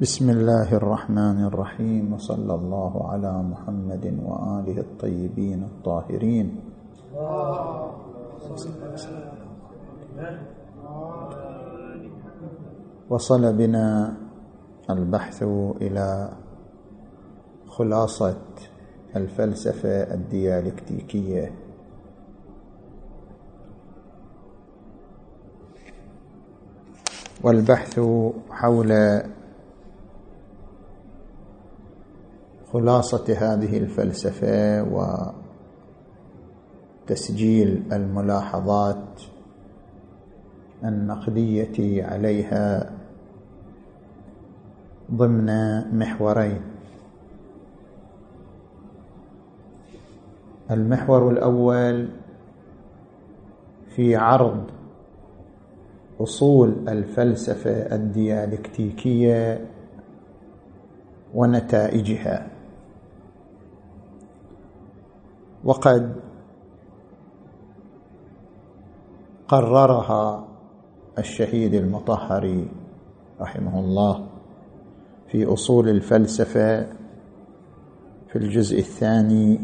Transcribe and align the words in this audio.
بسم 0.00 0.30
الله 0.30 0.72
الرحمن 0.80 1.44
الرحيم 1.44 2.12
وصلى 2.12 2.54
الله 2.54 2.92
على 3.12 3.32
محمد 3.42 4.04
وآله 4.24 4.80
الطيبين 4.80 5.60
الطاهرين. 5.64 6.46
وصل 13.10 13.52
بنا 13.52 14.16
البحث 14.90 15.42
إلى 15.84 16.08
خلاصة 17.68 18.40
الفلسفة 19.16 20.14
الديالكتيكية. 20.16 21.54
والبحث 27.44 28.00
حول 28.50 28.92
خلاصة 32.72 33.24
هذه 33.38 33.78
الفلسفة 33.78 34.82
وتسجيل 37.06 37.82
الملاحظات 37.92 39.22
النقدية 40.84 42.04
عليها 42.04 42.92
ضمن 45.12 45.48
محورين. 45.98 46.60
المحور 50.70 51.30
الأول 51.30 52.08
في 53.96 54.16
عرض 54.16 54.64
أصول 56.20 56.88
الفلسفة 56.88 57.94
الديالكتيكية 57.94 59.66
ونتائجها. 61.34 62.59
وقد 65.64 66.16
قررها 69.48 70.48
الشهيد 71.18 71.74
المطهري 71.74 72.68
رحمه 73.40 73.80
الله 73.80 74.26
في 75.28 75.52
أصول 75.52 75.88
الفلسفة 75.88 76.86
في 78.28 78.36
الجزء 78.36 78.78
الثاني 78.78 79.60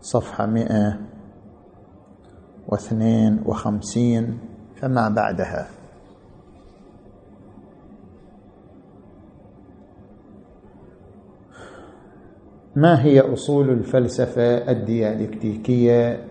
صفحة 0.00 0.46
مئة 0.46 0.98
واثنين 2.68 3.42
وخمسين 3.46 4.38
فما 4.76 5.08
بعدها. 5.08 5.81
ما 12.76 13.04
هي 13.04 13.20
أصول 13.20 13.70
الفلسفة 13.70 14.70
الديالكتيكية 14.70 16.24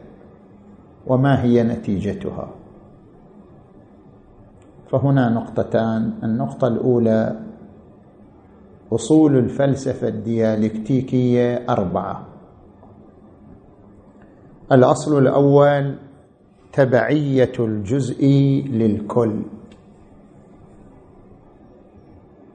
وما 1.08 1.44
هي 1.44 1.64
نتيجتها؟ 1.64 2.50
فهنا 4.92 5.30
نقطتان. 5.30 6.14
النقطة 6.24 6.68
الأولى 6.68 7.40
أصول 8.94 9.38
الفلسفة 9.38 10.08
الديالكتيكية 10.08 11.66
أربعة. 11.70 12.28
الأصل 14.72 15.18
الأول 15.18 15.96
تبعية 16.74 17.52
الجزء 17.60 18.26
للكل. 18.70 19.42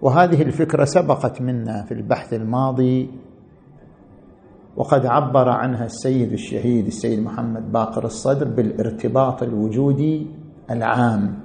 وهذه 0.03 0.43
الفكرة 0.43 0.85
سبقت 0.85 1.43
منا 1.43 1.83
في 1.83 1.95
البحث 1.95 2.35
الماضي 2.35 3.11
وقد 4.77 5.07
عبر 5.07 5.49
عنها 5.49 5.85
السيد 5.85 6.33
الشهيد 6.33 6.87
السيد 6.87 7.21
محمد 7.21 7.73
باقر 7.73 8.05
الصدر 8.05 8.49
بالارتباط 8.49 9.43
الوجودي 9.43 10.27
العام. 10.71 11.39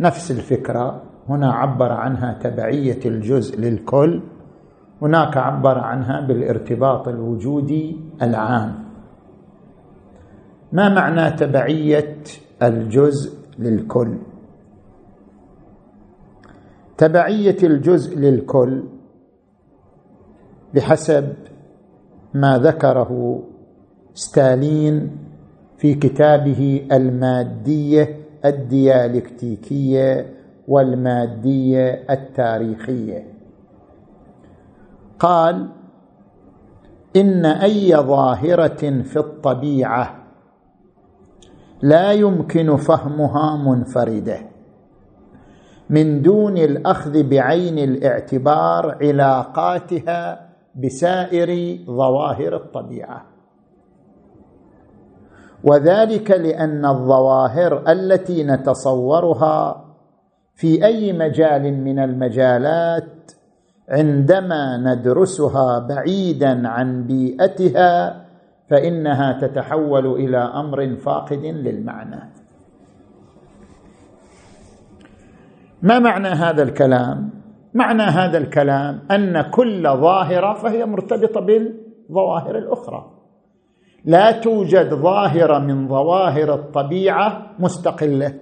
نفس 0.00 0.30
الفكرة 0.30 1.02
هنا 1.28 1.52
عبر 1.52 1.92
عنها 1.92 2.38
تبعية 2.42 3.00
الجزء 3.06 3.60
للكل 3.60 4.22
هناك 5.02 5.36
عبر 5.36 5.78
عنها 5.78 6.20
بالارتباط 6.20 7.08
الوجودي 7.08 7.96
العام. 8.22 8.84
ما 10.72 10.88
معنى 10.94 11.30
تبعية 11.36 12.16
الجزء 12.62 13.38
للكل؟ 13.58 14.18
تبعية 16.98 17.56
الجزء 17.62 18.18
للكل 18.18 18.82
بحسب 20.74 21.34
ما 22.34 22.58
ذكره 22.58 23.42
ستالين 24.14 25.16
في 25.78 25.94
كتابه 25.94 26.86
المادية 26.92 28.18
الديالكتيكية 28.44 30.34
والمادية 30.68 32.04
التاريخية. 32.10 33.34
قال 35.18 35.68
إن 37.16 37.46
أي 37.46 37.96
ظاهرة 37.96 39.02
في 39.02 39.16
الطبيعة 39.16 40.24
لا 41.82 42.12
يمكن 42.12 42.76
فهمها 42.76 43.56
منفردة 43.56 44.38
من 45.90 46.22
دون 46.22 46.58
الأخذ 46.58 47.22
بعين 47.22 47.78
الاعتبار 47.78 48.98
علاقاتها 49.02 50.48
بسائر 50.76 51.78
ظواهر 51.86 52.56
الطبيعة. 52.56 53.24
وذلك 55.64 56.30
لأن 56.30 56.86
الظواهر 56.86 57.92
التي 57.92 58.44
نتصورها 58.44 59.84
في 60.54 60.84
أي 60.84 61.12
مجال 61.12 61.84
من 61.84 61.98
المجالات 61.98 63.32
عندما 63.88 64.76
ندرسها 64.76 65.78
بعيدا 65.78 66.68
عن 66.68 67.06
بيئتها 67.06 68.24
فإنها 68.70 69.38
تتحول 69.40 70.06
إلى 70.06 70.38
أمر 70.38 70.96
فاقد 70.96 71.44
للمعنى. 71.44 72.30
ما 75.82 75.98
معنى 75.98 76.28
هذا 76.28 76.62
الكلام؟ 76.62 77.43
معنى 77.74 78.02
هذا 78.02 78.38
الكلام 78.38 79.00
أن 79.10 79.40
كل 79.50 79.82
ظاهرة 79.82 80.54
فهي 80.54 80.86
مرتبطة 80.86 81.40
بالظواهر 81.40 82.58
الأخرى. 82.58 83.10
لا 84.04 84.30
توجد 84.30 84.94
ظاهرة 84.94 85.58
من 85.58 85.88
ظواهر 85.88 86.54
الطبيعة 86.54 87.54
مستقلة. 87.58 88.34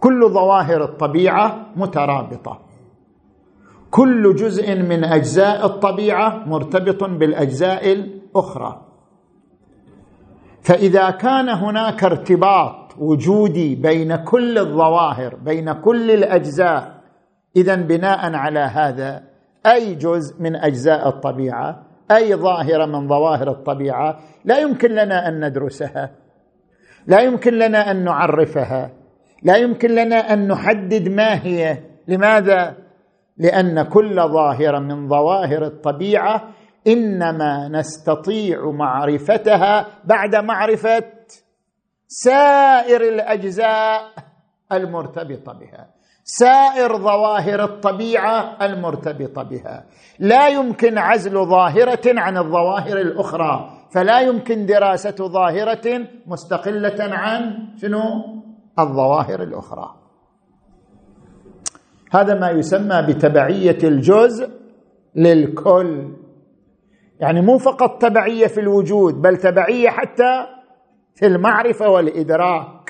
كل 0.00 0.28
ظواهر 0.28 0.84
الطبيعة 0.84 1.66
مترابطة. 1.76 2.60
كل 3.90 4.34
جزء 4.34 4.74
من 4.74 5.04
أجزاء 5.04 5.66
الطبيعة 5.66 6.44
مرتبط 6.46 7.04
بالأجزاء 7.04 7.92
الأخرى. 7.92 8.80
فإذا 10.62 11.10
كان 11.10 11.48
هناك 11.48 12.04
ارتباط 12.04 12.94
وجودي 12.98 13.74
بين 13.74 14.16
كل 14.16 14.58
الظواهر 14.58 15.34
بين 15.34 15.72
كل 15.72 16.10
الأجزاء 16.10 16.93
اذا 17.56 17.74
بناء 17.74 18.34
على 18.34 18.60
هذا 18.60 19.22
أي 19.66 19.94
جزء 19.94 20.42
من 20.42 20.56
أجزاء 20.56 21.08
الطبيعة 21.08 21.86
أي 22.10 22.34
ظاهرة 22.34 22.86
من 22.86 23.08
ظواهر 23.08 23.50
الطبيعة 23.50 24.18
لا 24.44 24.58
يمكن 24.58 24.90
لنا 24.90 25.28
أن 25.28 25.48
ندرسها 25.48 26.10
لا 27.06 27.20
يمكن 27.20 27.54
لنا 27.54 27.90
أن 27.90 28.04
نعرفها 28.04 28.90
لا 29.42 29.56
يمكن 29.56 29.90
لنا 29.90 30.32
أن 30.32 30.48
نحدد 30.48 31.08
ما 31.08 31.44
هي. 31.44 31.78
لماذا؟ 32.08 32.76
لأن 33.36 33.82
كل 33.82 34.16
ظاهرة 34.16 34.78
من 34.78 35.08
ظواهر 35.08 35.64
الطبيعة 35.64 36.48
إنما 36.86 37.68
نستطيع 37.68 38.70
معرفتها 38.70 39.86
بعد 40.04 40.36
معرفة 40.36 41.04
سائر 42.08 43.00
الأجزاء 43.00 44.00
المرتبطة 44.72 45.52
بها. 45.52 45.93
سائر 46.24 46.96
ظواهر 46.96 47.64
الطبيعة 47.64 48.56
المرتبطة 48.62 49.42
بها. 49.42 49.84
لا 50.18 50.48
يمكن 50.48 50.98
عزل 50.98 51.46
ظاهرة 51.46 52.20
عن 52.20 52.38
الظواهر 52.38 53.00
الأخرى 53.00 53.70
فلا 53.94 54.20
يمكن 54.20 54.66
دراسة 54.66 55.28
ظاهرة 55.28 56.06
مستقلة 56.26 56.96
عن 57.14 57.68
شنو؟ 57.76 58.00
الظواهر 58.78 59.42
الأخرى. 59.42 59.94
هذا 62.12 62.34
ما 62.34 62.50
يسمى 62.50 63.02
بتبعية 63.08 63.78
الجزء 63.84 64.50
للكل. 65.16 66.12
يعني 67.20 67.40
مو 67.40 67.58
فقط 67.58 68.02
تبعية 68.02 68.46
في 68.46 68.60
الوجود 68.60 69.22
بل 69.22 69.36
تبعية 69.36 69.88
حتى 69.88 70.46
في 71.14 71.26
المعرفة 71.26 71.88
والإدراك. 71.88 72.83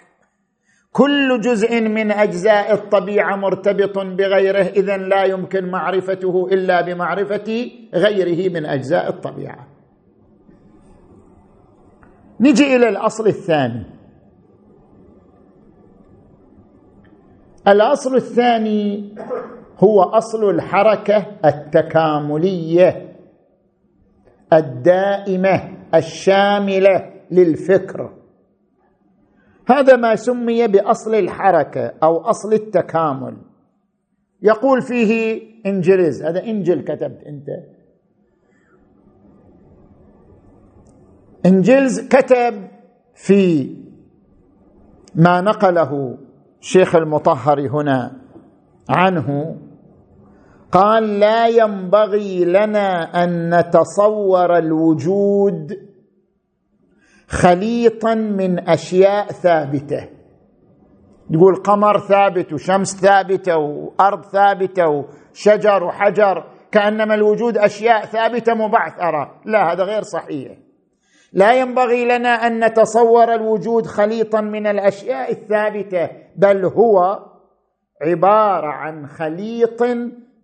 كل 0.94 1.40
جزء 1.40 1.80
من 1.80 2.12
أجزاء 2.12 2.74
الطبيعة 2.74 3.36
مرتبط 3.36 3.98
بغيره 3.98 4.62
اذا 4.62 4.96
لا 4.96 5.24
يمكن 5.24 5.70
معرفته 5.70 6.48
إلا 6.52 6.80
بمعرفة 6.80 7.70
غيره 7.94 8.52
من 8.52 8.66
أجزاء 8.66 9.08
الطبيعة. 9.08 9.66
نجي 12.40 12.76
إلى 12.76 12.88
الأصل 12.88 13.26
الثاني. 13.26 13.86
الأصل 17.68 18.14
الثاني 18.14 19.14
هو 19.78 20.02
أصل 20.02 20.50
الحركة 20.50 21.26
التكاملية 21.44 23.16
الدائمة 24.52 25.76
الشاملة 25.94 27.10
للفكر. 27.30 28.13
هذا 29.68 29.96
ما 29.96 30.16
سمي 30.16 30.66
بأصل 30.66 31.14
الحركة 31.14 31.92
أو 32.02 32.18
أصل 32.18 32.52
التكامل. 32.52 33.36
يقول 34.42 34.82
فيه 34.82 35.42
انجلز 35.66 36.22
هذا 36.22 36.44
إنجل 36.44 36.80
كتبت 36.80 37.22
أنت. 37.26 37.48
انجلز 41.46 42.08
كتب 42.08 42.68
في 43.14 43.74
ما 45.14 45.40
نقله 45.40 46.18
شيخ 46.60 46.96
المطهر 46.96 47.60
هنا 47.60 48.20
عنه 48.88 49.56
قال 50.72 51.18
لا 51.20 51.46
ينبغي 51.46 52.44
لنا 52.44 53.24
أن 53.24 53.54
نتصور 53.58 54.58
الوجود 54.58 55.72
خليطا 57.28 58.14
من 58.14 58.68
أشياء 58.68 59.26
ثابتة. 59.26 60.08
يقول 61.30 61.56
قمر 61.56 61.98
ثابت 61.98 62.52
وشمس 62.52 62.96
ثابتة 63.00 63.56
وأرض 63.56 64.24
ثابتة 64.24 64.88
وشجر 64.88 65.84
وحجر 65.84 66.44
كأنما 66.72 67.14
الوجود 67.14 67.58
أشياء 67.58 68.04
ثابتة 68.04 68.54
مبعثرة. 68.54 69.40
لا 69.44 69.72
هذا 69.72 69.84
غير 69.84 70.02
صحيح. 70.02 70.52
لا 71.32 71.52
ينبغي 71.52 72.04
لنا 72.04 72.28
أن 72.28 72.64
نتصور 72.64 73.34
الوجود 73.34 73.86
خليطا 73.86 74.40
من 74.40 74.66
الأشياء 74.66 75.32
الثابتة 75.32 76.10
بل 76.36 76.64
هو 76.64 77.18
عبارة 78.02 78.66
عن 78.66 79.06
خليط 79.06 79.82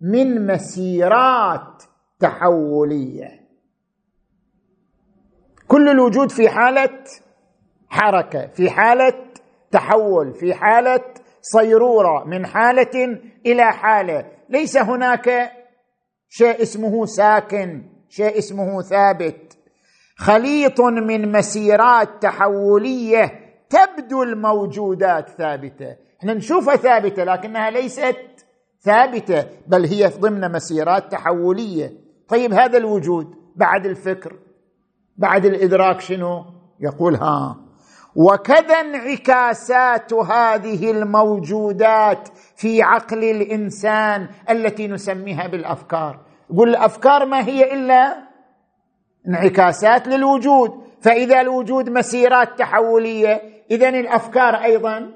من 0.01 0.47
مسيرات 0.47 1.83
تحولية. 2.19 3.40
كل 5.71 5.89
الوجود 5.89 6.31
في 6.31 6.49
حالة 6.49 6.89
حركة 7.89 8.47
في 8.47 8.69
حالة 8.69 9.13
تحول 9.71 10.33
في 10.33 10.53
حالة 10.53 11.03
صيرورة 11.41 12.23
من 12.23 12.45
حالة 12.45 13.19
إلى 13.45 13.71
حالة. 13.71 14.25
ليس 14.49 14.77
هناك 14.77 15.51
شيء 16.29 16.61
اسمه 16.61 17.05
ساكن 17.05 17.83
شيء 18.09 18.37
اسمه 18.37 18.81
ثابت. 18.81 19.57
خليط 20.17 20.81
من 20.81 21.31
مسيرات 21.31 22.09
تحولية 22.21 23.31
تبدو 23.69 24.23
الموجودات 24.23 25.29
ثابتة. 25.29 25.95
إحنا 26.19 26.33
نشوفها 26.33 26.75
ثابتة 26.75 27.23
لكنها 27.23 27.69
ليست 27.69 28.45
ثابتة 28.81 29.45
بل 29.67 29.85
هي 29.85 30.07
ضمن 30.07 30.51
مسيرات 30.51 31.11
تحولية. 31.11 31.93
طيب 32.27 32.53
هذا 32.53 32.77
الوجود 32.77 33.35
بعد 33.55 33.85
الفكر. 33.85 34.50
بعد 35.17 35.45
الإدراك 35.45 35.99
شنو؟ 35.99 36.45
يقول 36.79 37.15
ها. 37.15 37.57
وكذا 38.15 38.79
انعكاسات 38.79 40.13
هذه 40.13 40.91
الموجودات 40.91 42.29
في 42.55 42.81
عقل 42.81 43.23
الإنسان 43.23 44.29
التي 44.49 44.87
نسميها 44.87 45.47
بالأفكار. 45.47 46.19
يقول 46.51 46.69
الأفكار 46.69 47.25
ما 47.25 47.45
هي 47.47 47.73
إلا 47.73 48.27
انعكاسات 49.27 50.07
للوجود. 50.07 50.71
فإذا 51.01 51.41
الوجود 51.41 51.89
مسيرات 51.89 52.59
تحولية 52.59 53.41
اذا 53.71 53.89
الأفكار 53.89 54.55
أيضا 54.55 55.11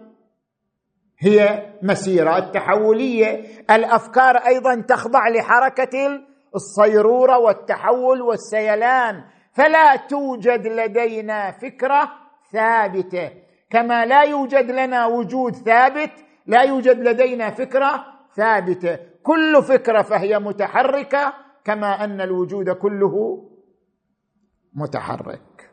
هي 1.20 1.66
مسيرات 1.84 2.54
تحولية. 2.54 3.46
الأفكار 3.72 4.38
أيضا 4.38 4.82
تخضع 4.82 5.30
لحركة 5.30 6.20
الصيرورة 6.56 7.38
والتحول 7.40 8.22
والسيلان. 8.22 9.24
فلا 9.56 9.96
توجد 9.96 10.68
لدينا 10.68 11.52
فكرة 11.52 12.12
ثابتة. 12.52 13.32
كما 13.70 14.06
لا 14.06 14.24
يوجد 14.24 14.72
لنا 14.72 15.06
وجود 15.06 15.56
ثابت 15.56 16.12
لا 16.48 16.62
يوجد 16.62 17.00
لدينا 17.00 17.50
فكرة 17.50 18.06
ثابتة. 18.36 19.00
كل 19.24 19.64
فكرة 19.64 20.02
فهي 20.02 20.40
متحركة 20.40 21.34
كما 21.64 22.04
أن 22.04 22.22
الوجود 22.22 22.70
كله 22.70 23.46
متحرك. 24.74 25.72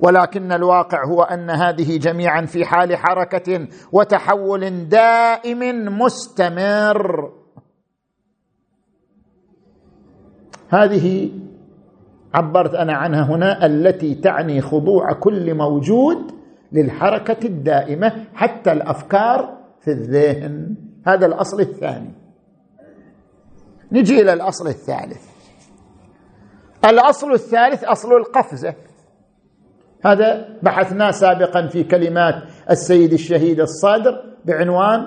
ولكن 0.00 0.52
الواقع 0.52 1.04
هو 1.04 1.22
أن 1.22 1.50
هذه 1.50 1.98
جميعا 1.98 2.46
في 2.46 2.64
حال 2.64 2.96
حركة 2.96 3.68
وتحول 3.92 4.88
دائم 4.88 5.60
مستمر. 5.98 7.32
هذه 10.68 11.30
عبرت 12.34 12.74
أنا 12.74 12.92
عنها 12.92 13.22
هنا 13.22 13.66
التي 13.66 14.14
تعني 14.14 14.60
خضوع 14.60 15.12
كل 15.12 15.54
موجود 15.54 16.32
للحركة 16.72 17.46
الدائمة 17.46 18.12
حتى 18.34 18.72
الأفكار 18.72 19.58
في 19.80 19.90
الذهن. 19.90 20.76
هذا 21.06 21.26
الأصل 21.26 21.60
الثاني. 21.60 22.14
نجي 23.92 24.20
إلى 24.20 24.32
الأصل 24.32 24.66
الثالث. 24.68 25.28
الأصل 26.84 27.32
الثالث 27.32 27.84
أصل 27.84 28.12
القفزة. 28.12 28.74
هذا 30.04 30.58
بحثناه 30.62 31.10
سابقا 31.10 31.66
في 31.66 31.84
كلمات 31.84 32.34
السيد 32.70 33.12
الشهيد 33.12 33.60
الصادر 33.60 34.36
بعنوان 34.44 35.06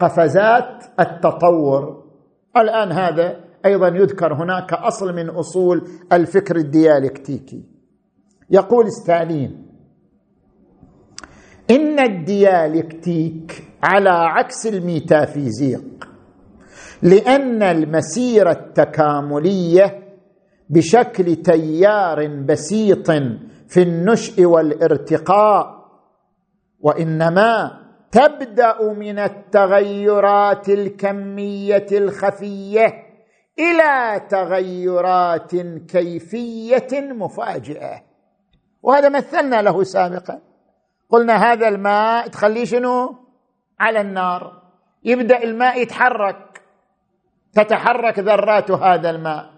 قفزات 0.00 0.84
التطور. 1.00 2.04
الآن 2.56 2.92
هذا 2.92 3.47
أيضا 3.66 3.88
يذكر 3.88 4.34
هناك 4.34 4.66
كاصل 4.70 5.14
من 5.16 5.28
أصول 5.28 5.88
الفكر 6.12 6.56
الديالكتيكي 6.56 7.62
يقول 8.50 8.92
ستالين 8.92 9.66
إن 11.70 11.98
الديالكتيك 12.00 13.64
على 13.82 14.10
عكس 14.10 14.66
الميتافيزيق 14.66 16.08
لأن 17.02 17.62
المسيره 17.62 18.50
التكاملية 18.50 20.02
بشكل 20.70 21.36
تيار 21.36 22.26
بسيط 22.26 23.10
في 23.68 23.82
النشء 23.82 24.44
والارتقاء 24.44 25.78
وإنما 26.80 27.72
تبدأ 28.12 28.92
من 28.92 29.18
التغيرات 29.18 30.68
الكمية 30.68 31.86
الخفية 31.92 33.07
إلى 33.58 34.20
تغيرات 34.28 35.56
كيفية 35.90 36.88
مفاجئة. 36.92 38.02
وهذا 38.82 39.08
مثلنا 39.08 39.62
له 39.62 39.82
سابقا. 39.82 40.40
قلنا 41.10 41.52
هذا 41.52 41.68
الماء 41.68 42.28
تخليه 42.28 42.64
شنو؟ 42.64 43.16
على 43.80 44.00
النار. 44.00 44.62
يبدأ 45.04 45.42
الماء 45.42 45.82
يتحرك. 45.82 46.62
تتحرك 47.52 48.18
ذرات 48.18 48.70
هذا 48.70 49.10
الماء. 49.10 49.50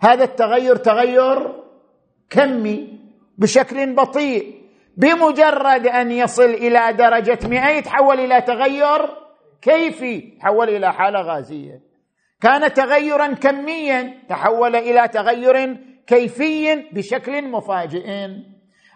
هذا 0.00 0.24
التغير 0.24 0.76
تغير 0.76 1.64
كمي 2.30 2.98
بشكل 3.38 3.94
بطيء. 3.94 4.58
بمجرد 4.96 5.86
أن 5.86 6.10
يصل 6.10 6.44
إلى 6.44 6.92
درجة 6.92 7.38
100 7.48 7.68
يتحول 7.68 8.20
إلى 8.20 8.40
تغير 8.40 9.08
كيفي. 9.62 10.14
يتحول 10.14 10.68
إلى 10.68 10.92
حالة 10.92 11.20
غازية. 11.20 11.87
كان 12.42 12.72
تغيرا 12.72 13.26
كميا 13.26 14.14
تحول 14.28 14.76
إلى 14.76 15.08
تغير 15.08 15.76
كيفي 16.06 16.74
بشكل 16.92 17.48
مفاجئ. 17.48 18.28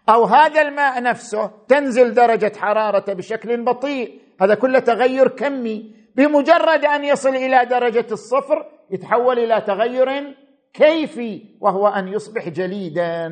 أو 0.08 0.24
هذا 0.24 0.62
الماء 0.62 1.02
نفسه 1.02 1.50
تنزل 1.68 2.14
درجة 2.14 2.52
حرارته 2.56 3.12
بشكل 3.12 3.64
بطيء. 3.64 4.20
هذا 4.40 4.54
كله 4.54 4.78
تغير 4.78 5.28
كمي. 5.28 5.94
بمجرد 6.16 6.84
أن 6.84 7.04
يصل 7.04 7.36
إلى 7.36 7.64
درجة 7.64 8.06
الصفر 8.12 8.66
يتحول 8.90 9.38
إلى 9.38 9.60
تغير 9.60 10.34
كيفي 10.74 11.42
وهو 11.60 11.88
أن 11.88 12.08
يصبح 12.08 12.48
جليدا. 12.48 13.28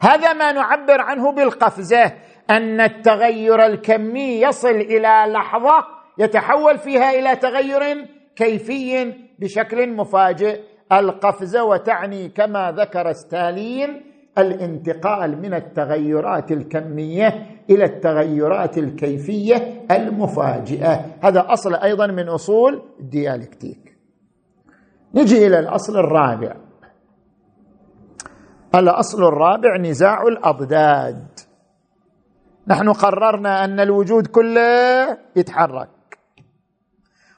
هذا 0.00 0.32
ما 0.32 0.52
نعبر 0.52 1.00
عنه 1.00 1.32
بالقفزة 1.32 2.12
أن 2.50 2.80
التغير 2.80 3.66
الكمي 3.66 4.40
يصل 4.40 4.68
إلى 4.74 5.24
لحظة 5.28 5.84
يتحول 6.18 6.78
فيها 6.78 7.10
إلى 7.10 7.36
تغير 7.36 8.06
كيفي 8.36 9.14
بشكل 9.38 9.96
مفاجئ. 9.96 10.60
القفزة 10.92 11.64
وتعني 11.64 12.28
كما 12.28 12.72
ذكر 12.72 13.12
ستالين 13.12 14.02
الانتقال 14.38 15.42
من 15.42 15.54
التغيرات 15.54 16.52
الكمية 16.52 17.46
إلى 17.70 17.84
التغيرات 17.84 18.78
الكيفية 18.78 19.86
المفاجئة. 19.90 21.04
هذا 21.22 21.46
أصل 21.52 21.74
أيضا 21.74 22.06
من 22.06 22.28
أصول 22.28 22.82
الديالكتيك. 23.00 23.96
نجي 25.14 25.46
إلى 25.46 25.58
الأصل 25.58 25.98
الرابع. 25.98 26.56
الأصل 28.74 29.24
الرابع 29.24 29.76
نزاع 29.76 30.22
الأضداد. 30.22 31.26
نحن 32.68 32.92
قررنا 32.92 33.64
أن 33.64 33.80
الوجود 33.80 34.26
كله 34.26 35.18
يتحرك. 35.36 35.88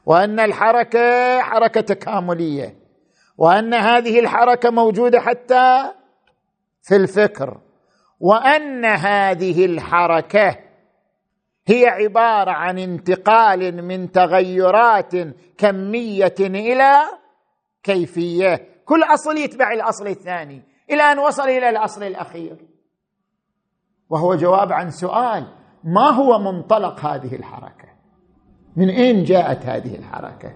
وأن 0.07 0.41
الحركة 0.41 1.41
حركة 1.41 1.81
تكاملية 1.81 2.77
وأن 3.39 3.75
هذه 3.75 4.21
الحركة 4.21 4.71
موجودة 4.71 5.21
حتى 5.21 5.93
في 6.83 6.97
الفكر 6.97 7.61
وأن 8.21 8.85
هذه 8.85 9.65
الحركة 9.65 10.59
هي 11.67 11.87
عبارة 11.87 12.51
عن 12.51 12.79
انتقال 12.79 13.85
من 13.85 14.13
تغيرات 14.13 15.13
كمية 15.59 16.35
إلى 16.41 16.93
كيفية. 17.83 18.69
كل 18.85 19.03
أصل 19.03 19.39
يتبع 19.39 19.73
الأصل 19.73 20.07
الثاني 20.07 20.63
إلى 20.91 21.03
أن 21.03 21.19
وصل 21.19 21.49
إلى 21.49 21.69
الأصل 21.69 22.03
الأخير. 22.03 22.57
وهو 24.11 24.35
جواب 24.35 24.73
عن 24.73 24.91
سؤال 24.91 25.47
ما 25.85 26.11
هو 26.11 26.39
منطلق 26.39 27.01
هذه 27.01 27.35
الحركة؟ 27.35 27.84
من 28.77 28.91
أين 28.91 29.25
جاءت 29.25 29.67
هذه 29.67 29.95
الحركة؟ 29.99 30.53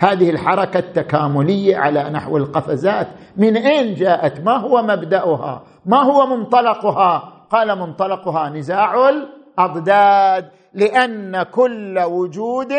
هذه 0.00 0.30
الحركة 0.30 0.78
التكاملية 0.78 1.76
على 1.76 2.10
نحو 2.10 2.36
القفزات. 2.36 3.08
من 3.36 3.56
أين 3.56 3.94
جاءت؟ 3.94 4.40
ما 4.40 4.56
هو 4.56 4.82
مبدأها؟ 4.82 5.62
ما 5.86 6.02
هو 6.02 6.36
منطلقها؟ 6.36 7.18
قال 7.50 7.78
منطلقها 7.78 8.48
نزاع 8.48 9.08
الأضداد 9.08 10.50
لأن 10.74 11.42
كل 11.42 11.98
وجود 11.98 12.72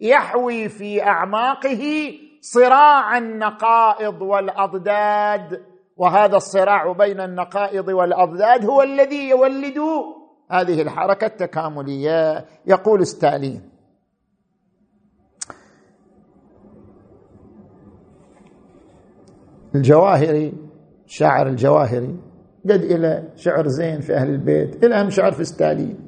يحوي 0.00 0.68
في 0.68 1.02
أعماقه 1.02 2.12
صراع 2.40 3.18
النقائض 3.18 4.22
والأضداد. 4.22 5.60
وهذا 5.96 6.36
الصراع 6.36 6.92
بين 6.92 7.20
النقائض 7.20 7.88
والأضداد 7.88 8.66
هو 8.66 8.82
الذي 8.82 9.28
يولد 9.28 9.78
هذه 10.50 10.82
الحركة 10.82 11.26
التكاملية. 11.26 12.44
يقول 12.66 13.06
ستالين 13.06 13.71
الجواهري 19.74 20.52
شاعر 21.06 21.46
الجواهري 21.46 22.16
قد 22.64 22.80
إلى 22.82 23.28
شعر 23.36 23.68
زين 23.68 24.00
في 24.00 24.14
أهل 24.14 24.28
البيت 24.28 24.84
إلى 24.84 24.94
أهم 24.94 25.10
شعر 25.10 25.32
في 25.32 25.44
ستالين. 25.44 25.98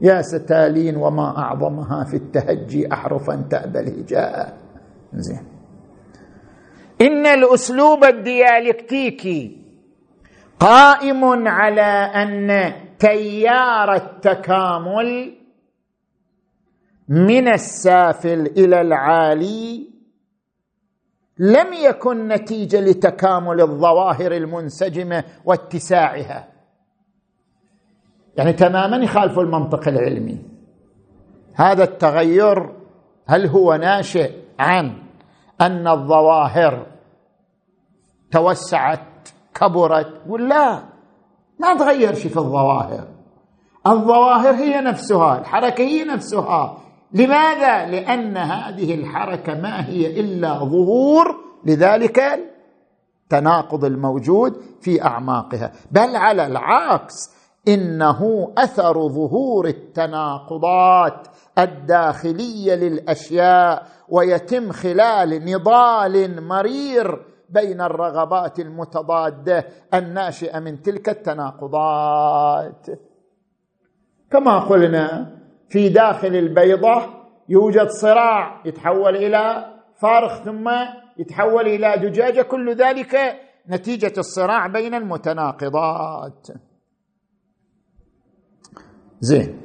يا 0.00 0.22
ستالين 0.22 0.96
وما 0.96 1.38
أعظمها 1.38 2.04
في 2.04 2.16
التهجي 2.16 2.92
أحرفا 2.92 3.46
تأبى 3.50 3.78
الهجاء. 3.80 4.58
زين. 5.14 5.42
إن 7.00 7.26
الأسلوب 7.26 8.04
الديالكتيكي 8.04 9.62
قائم 10.60 11.48
على 11.48 11.90
أن 12.22 12.72
تيار 12.98 13.94
التكامل 13.94 15.32
من 17.08 17.48
السافل 17.48 18.46
إلى 18.46 18.80
العالي 18.80 19.86
لم 21.38 21.72
يكن 21.72 22.28
نتيجة 22.28 22.80
لتكامل 22.80 23.60
الظواهر 23.60 24.32
المنسجمة 24.32 25.24
واتساعها. 25.44 26.48
يعني 28.36 28.52
تماما 28.52 28.96
يخالف 28.96 29.38
المنطق 29.38 29.88
العلمي. 29.88 30.38
هذا 31.54 31.84
التغير 31.84 32.72
هل 33.26 33.46
هو 33.46 33.74
ناشئ 33.74 34.30
عن 34.58 35.02
أن 35.60 35.88
الظواهر 35.88 36.86
توسعت 38.30 39.28
كبرت؟ 39.54 40.22
ولا 40.26 40.82
ما 41.60 41.74
تغير 41.78 42.14
شيء 42.14 42.30
في 42.30 42.36
الظواهر. 42.36 43.08
الظواهر 43.86 44.54
هي 44.54 44.80
نفسها 44.80 45.38
الحركة 45.38 45.82
هي 45.84 46.04
نفسها. 46.04 46.85
لماذا؟ 47.12 47.86
لأن 47.86 48.36
هذه 48.36 48.94
الحركة 48.94 49.54
ما 49.54 49.86
هي 49.88 50.20
إلا 50.20 50.58
ظهور 50.58 51.36
لذلك 51.64 52.20
التناقض 53.24 53.84
الموجود 53.84 54.56
في 54.80 55.02
أعماقها. 55.02 55.72
بل 55.90 56.16
على 56.16 56.46
العكس 56.46 57.14
إنه 57.68 58.52
أثر 58.58 59.08
ظهور 59.08 59.66
التناقضات 59.66 61.28
الداخلية 61.58 62.74
للأشياء 62.74 63.86
ويتم 64.08 64.72
خلال 64.72 65.44
نضال 65.44 66.42
مرير 66.42 67.22
بين 67.50 67.80
الرغبات 67.80 68.60
المتضادة 68.60 69.66
الناشئة 69.94 70.58
من 70.58 70.82
تلك 70.82 71.08
التناقضات. 71.08 72.86
كما 74.30 74.58
قلنا 74.58 75.36
في 75.68 75.88
داخل 75.88 76.36
البيضة 76.36 77.16
يوجد 77.48 77.88
صراع 77.88 78.62
يتحول 78.64 79.16
إلى 79.16 79.74
فارخ 80.00 80.42
ثم 80.42 80.70
يتحول 81.18 81.66
إلى 81.66 82.08
دجاجة 82.08 82.42
كل 82.42 82.74
ذلك 82.74 83.40
نتيجة 83.68 84.12
الصراع 84.18 84.66
بين 84.66 84.94
المتناقضات. 84.94 86.48
زين. 89.20 89.60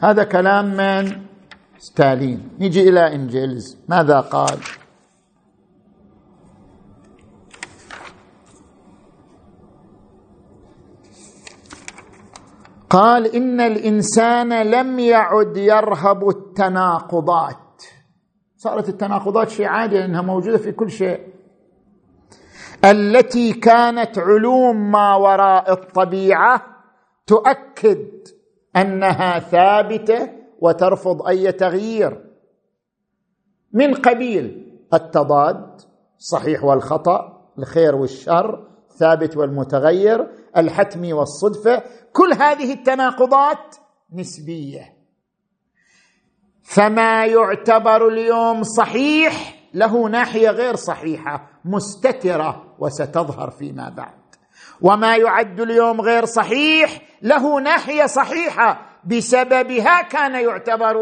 هذا 0.00 0.24
كلام 0.24 0.64
من 0.76 1.22
ستالين. 1.78 2.48
نجي 2.58 2.88
إلى 2.88 3.14
إنجلز. 3.14 3.78
ماذا 3.88 4.20
قال؟ 4.20 4.58
قال 12.92 13.36
إن 13.36 13.60
الإنسان 13.60 14.62
لم 14.62 14.98
يعد 14.98 15.56
يرهب 15.56 16.28
التناقضات. 16.28 17.82
صارت 18.56 18.88
التناقضات 18.88 19.48
شيء 19.48 19.66
عادي 19.66 19.98
لأنها 19.98 20.22
موجودة 20.22 20.58
في 20.58 20.72
كل 20.72 20.90
شيء. 20.90 21.20
التي 22.84 23.52
كانت 23.52 24.18
علوم 24.18 24.90
ما 24.90 25.14
وراء 25.14 25.72
الطبيعة 25.72 26.62
تؤكد 27.26 28.08
أنها 28.76 29.38
ثابتة 29.38 30.28
وترفض 30.60 31.26
أي 31.26 31.52
تغيير. 31.52 32.24
من 33.72 33.94
قبيل 33.94 34.72
التضاد 34.94 35.80
الصحيح 36.18 36.64
والخطأ 36.64 37.48
الخير 37.58 37.94
والشر 37.94 38.68
الثابت 38.90 39.36
والمتغير 39.36 40.28
الحتمي 40.56 41.12
والصدفة 41.12 41.82
كل 42.12 42.32
هذه 42.32 42.72
التناقضات 42.72 43.76
نسبية. 44.14 44.96
فما 46.62 47.26
يعتبر 47.26 48.08
اليوم 48.08 48.62
صحيح 48.62 49.54
له 49.74 50.08
ناحية 50.08 50.50
غير 50.50 50.76
صحيحة 50.76 51.48
مستترة 51.64 52.74
وستظهر 52.78 53.50
فيما 53.50 53.88
بعد. 53.88 54.22
وما 54.80 55.16
يعد 55.16 55.60
اليوم 55.60 56.00
غير 56.00 56.24
صحيح 56.24 57.02
له 57.22 57.60
ناحية 57.60 58.06
صحيحة 58.06 58.86
بسببها 59.04 60.02
كان 60.02 60.34
يعتبر 60.34 60.96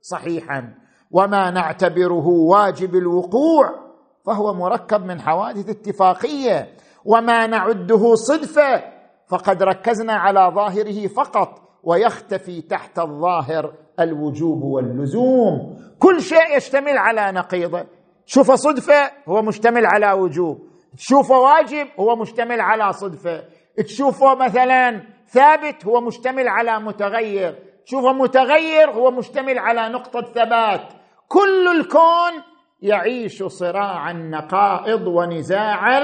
صحيحا. 0.00 0.74
وما 1.10 1.50
نعتبره 1.50 2.26
واجب 2.26 2.94
الوقوع 2.94 3.86
فهو 4.26 4.54
مركب 4.54 5.04
من 5.04 5.20
حوادث 5.20 5.68
اتفاقية. 5.68 6.76
وما 7.04 7.46
نعده 7.46 8.14
صدفة 8.14 8.95
فقد 9.28 9.62
ركزنا 9.62 10.12
على 10.12 10.52
ظاهره 10.54 11.06
فقط 11.06 11.62
ويختفي 11.82 12.62
تحت 12.62 12.98
الظاهر 12.98 13.72
الوجوب 14.00 14.62
واللزوم. 14.62 15.78
كل 15.98 16.20
شيء 16.20 16.56
يشتمل 16.56 16.98
على 16.98 17.32
نقيضه 17.32 17.86
شوف 18.26 18.52
صدفة 18.52 19.10
هو 19.28 19.42
مشتمل 19.42 19.86
على 19.86 20.12
وجوب. 20.12 20.58
تشوفه 20.96 21.38
واجب 21.38 21.86
هو 22.00 22.16
مشتمل 22.16 22.60
على 22.60 22.92
صدفة. 22.92 23.44
تشوفه 23.76 24.34
مثلا 24.34 25.02
ثابت 25.26 25.86
هو 25.86 26.00
مشتمل 26.00 26.48
على 26.48 26.80
متغير. 26.80 27.58
تشوفه 27.86 28.12
متغير 28.12 28.90
هو 28.90 29.10
مشتمل 29.10 29.58
على 29.58 29.88
نقطة 29.88 30.20
ثبات. 30.20 30.92
كل 31.28 31.68
الكون 31.80 32.42
يعيش 32.82 33.42
صراع 33.42 34.10
النقائض 34.10 35.06
ونزاع 35.06 35.98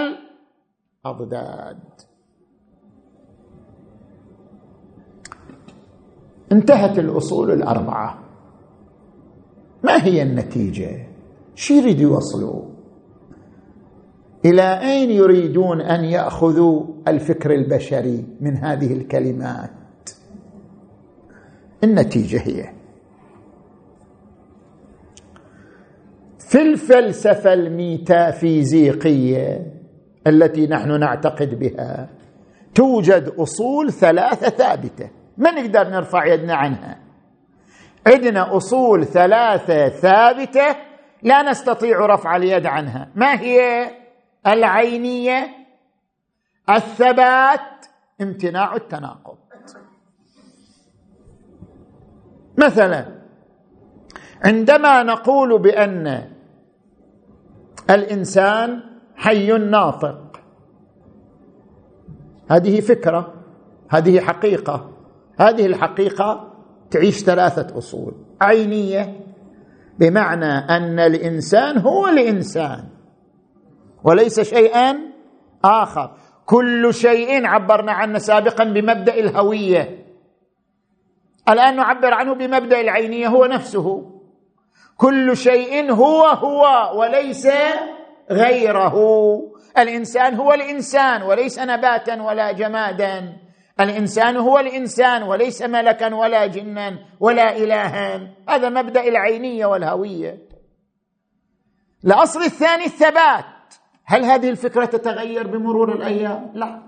الأضداد. 1.04 2.11
انتهت 6.52 6.98
الأصول 6.98 7.50
الأربعة. 7.50 8.18
ما 9.84 10.04
هي 10.04 10.22
النتيجة؟ 10.22 11.06
شو 11.54 11.74
يريد 11.74 12.00
يوصلوا؟ 12.00 12.62
إلى 14.44 14.80
أين 14.80 15.10
يريدون 15.10 15.80
أن 15.80 16.04
يأخذوا 16.04 16.84
الفكر 17.08 17.54
البشري 17.54 18.24
من 18.40 18.56
هذه 18.56 18.92
الكلمات؟ 18.92 19.70
النتيجة 21.84 22.40
هي 22.40 22.72
في 26.38 26.62
الفلسفة 26.62 27.52
الميتافيزيقية 27.52 29.72
التي 30.26 30.66
نحن 30.66 31.00
نعتقد 31.00 31.58
بها 31.58 32.10
توجد 32.74 33.32
أصول 33.38 33.92
ثلاثة 33.92 34.48
ثابتة. 34.48 35.21
ما 35.36 35.50
نقدر 35.50 35.88
نرفع 35.88 36.26
يدنا 36.26 36.54
عنها؟ 36.54 36.98
عندنا 38.06 38.56
أصول 38.56 39.04
ثلاثة 39.04 39.88
ثابتة 39.88 40.76
لا 41.22 41.50
نستطيع 41.50 42.06
رفع 42.06 42.36
اليد 42.36 42.66
عنها. 42.66 43.08
ما 43.14 43.40
هي؟ 43.40 43.90
العينية 44.46 45.48
الثبات 46.70 47.86
امتناع 48.20 48.76
التناقض. 48.76 49.36
مثلا 52.58 53.22
عندما 54.44 55.02
نقول 55.02 55.62
بأن 55.62 56.30
الإنسان 57.90 58.82
حي 59.16 59.52
ناطق 59.52 60.40
هذه 62.50 62.80
فكرة 62.80 63.34
هذه 63.88 64.20
حقيقة. 64.20 64.92
هذه 65.38 65.66
الحقيقة 65.66 66.52
تعيش 66.90 67.24
ثلاثة 67.24 67.78
أصول. 67.78 68.14
عينية 68.40 69.20
بمعنى 69.98 70.58
أن 70.58 70.98
الإنسان 70.98 71.78
هو 71.78 72.08
الإنسان 72.08 72.84
وليس 74.04 74.40
شيئا 74.40 74.98
آخر. 75.64 76.10
كل 76.46 76.94
شيء 76.94 77.46
عبرنا 77.46 77.92
عنه 77.92 78.18
سابقا 78.18 78.64
بمبدأ 78.64 79.14
الهوية. 79.14 80.04
الآن 81.48 81.76
نعبر 81.76 82.14
عنه 82.14 82.34
بمبدأ 82.34 82.80
العينية 82.80 83.28
هو 83.28 83.44
نفسه. 83.44 84.10
كل 84.96 85.36
شيء 85.36 85.92
هو 85.92 86.24
هو 86.24 86.64
وليس 87.00 87.48
غيره. 88.30 88.96
الإنسان 89.78 90.34
هو 90.34 90.52
الإنسان 90.52 91.22
وليس 91.22 91.58
نباتا 91.58 92.22
ولا 92.22 92.52
جمادا. 92.52 93.41
الإنسان 93.80 94.36
هو 94.36 94.58
الإنسان 94.58 95.22
وليس 95.22 95.62
ملكا 95.62 96.14
ولا 96.14 96.46
جنا 96.46 96.98
ولا 97.20 97.56
الها. 97.56 98.16
هذا 98.48 98.68
مبدأ 98.68 99.08
العينية 99.08 99.66
والهوية. 99.66 100.38
الأصل 102.04 102.42
الثاني 102.42 102.84
الثبات. 102.84 103.44
هل 104.04 104.24
هذه 104.24 104.50
الفكرة 104.50 104.84
تتغير 104.84 105.46
بمرور 105.46 105.92
الأيام؟ 105.92 106.50
لا. 106.54 106.82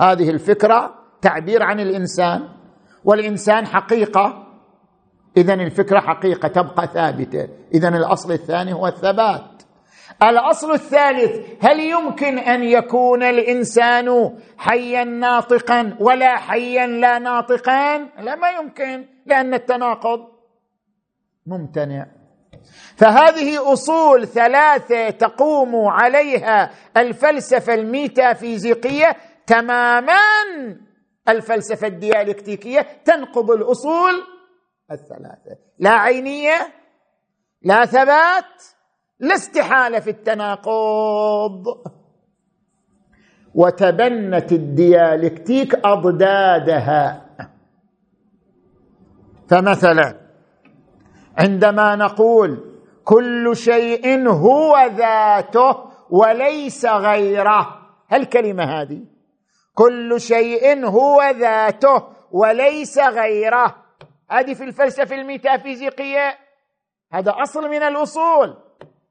هذه 0.00 0.30
الفكرة 0.30 0.94
تعبير 1.22 1.62
عن 1.62 1.80
الإنسان 1.80 2.48
والإنسان 3.04 3.66
حقيقة. 3.66 4.46
اذا 5.36 5.54
الفكرة 5.54 6.00
حقيقة 6.00 6.48
تبقى 6.48 6.86
ثابتة. 6.86 7.48
اذا 7.74 7.88
الأصل 7.88 8.32
الثاني 8.32 8.72
هو 8.72 8.86
الثبات. 8.86 9.62
الأصل 10.22 10.72
الثالث 10.72 11.64
هل 11.64 11.80
يمكن 11.80 12.38
أن 12.38 12.62
يكون 12.62 13.22
الإنسان 13.22 14.38
حيا 14.58 15.04
ناطقا 15.04 15.96
ولا 16.00 16.36
حيا 16.36 16.86
لا 16.86 17.18
ناطقا؟ 17.18 17.96
لا 17.98 18.34
ما 18.34 18.50
يمكن 18.50 19.06
لأن 19.26 19.54
التناقض 19.54 20.28
ممتنع. 21.46 22.06
فهذه 22.96 23.72
أصول 23.72 24.26
ثلاثة 24.26 25.10
تقوم 25.10 25.76
عليها 25.86 26.70
الفلسفة 26.96 27.74
الميتافيزيقية 27.74 29.16
تماما. 29.46 30.20
الفلسفة 31.28 31.86
الديالكتيكية 31.86 32.86
تنقض 33.04 33.50
الأصول 33.50 34.12
الثلاثة. 34.90 35.56
لا 35.78 35.90
عينية 35.90 36.56
لا 37.62 37.84
ثبات 37.84 38.62
لا 39.20 39.34
استحالة 39.34 40.00
في 40.00 40.10
التناقض. 40.10 41.64
وتبنت 43.54 44.52
الديالكتيك 44.52 45.74
أضدادها. 45.74 47.26
فمثلا 49.48 50.20
عندما 51.38 51.96
نقول 51.96 52.80
كل 53.04 53.56
شيء 53.56 54.28
هو 54.28 54.76
ذاته 54.96 55.90
وليس 56.10 56.86
غيره 56.86 57.80
هالكلمة 58.10 58.64
هذه. 58.64 59.04
كل 59.74 60.20
شيء 60.20 60.86
هو 60.86 61.22
ذاته 61.22 62.02
وليس 62.32 62.98
غيره. 62.98 63.76
هذه 64.30 64.54
في 64.54 64.64
الفلسفة 64.64 65.16
الميتافيزيقية. 65.16 66.38
هذا 67.12 67.34
أصل 67.42 67.70
من 67.70 67.82
الأصول. 67.82 68.69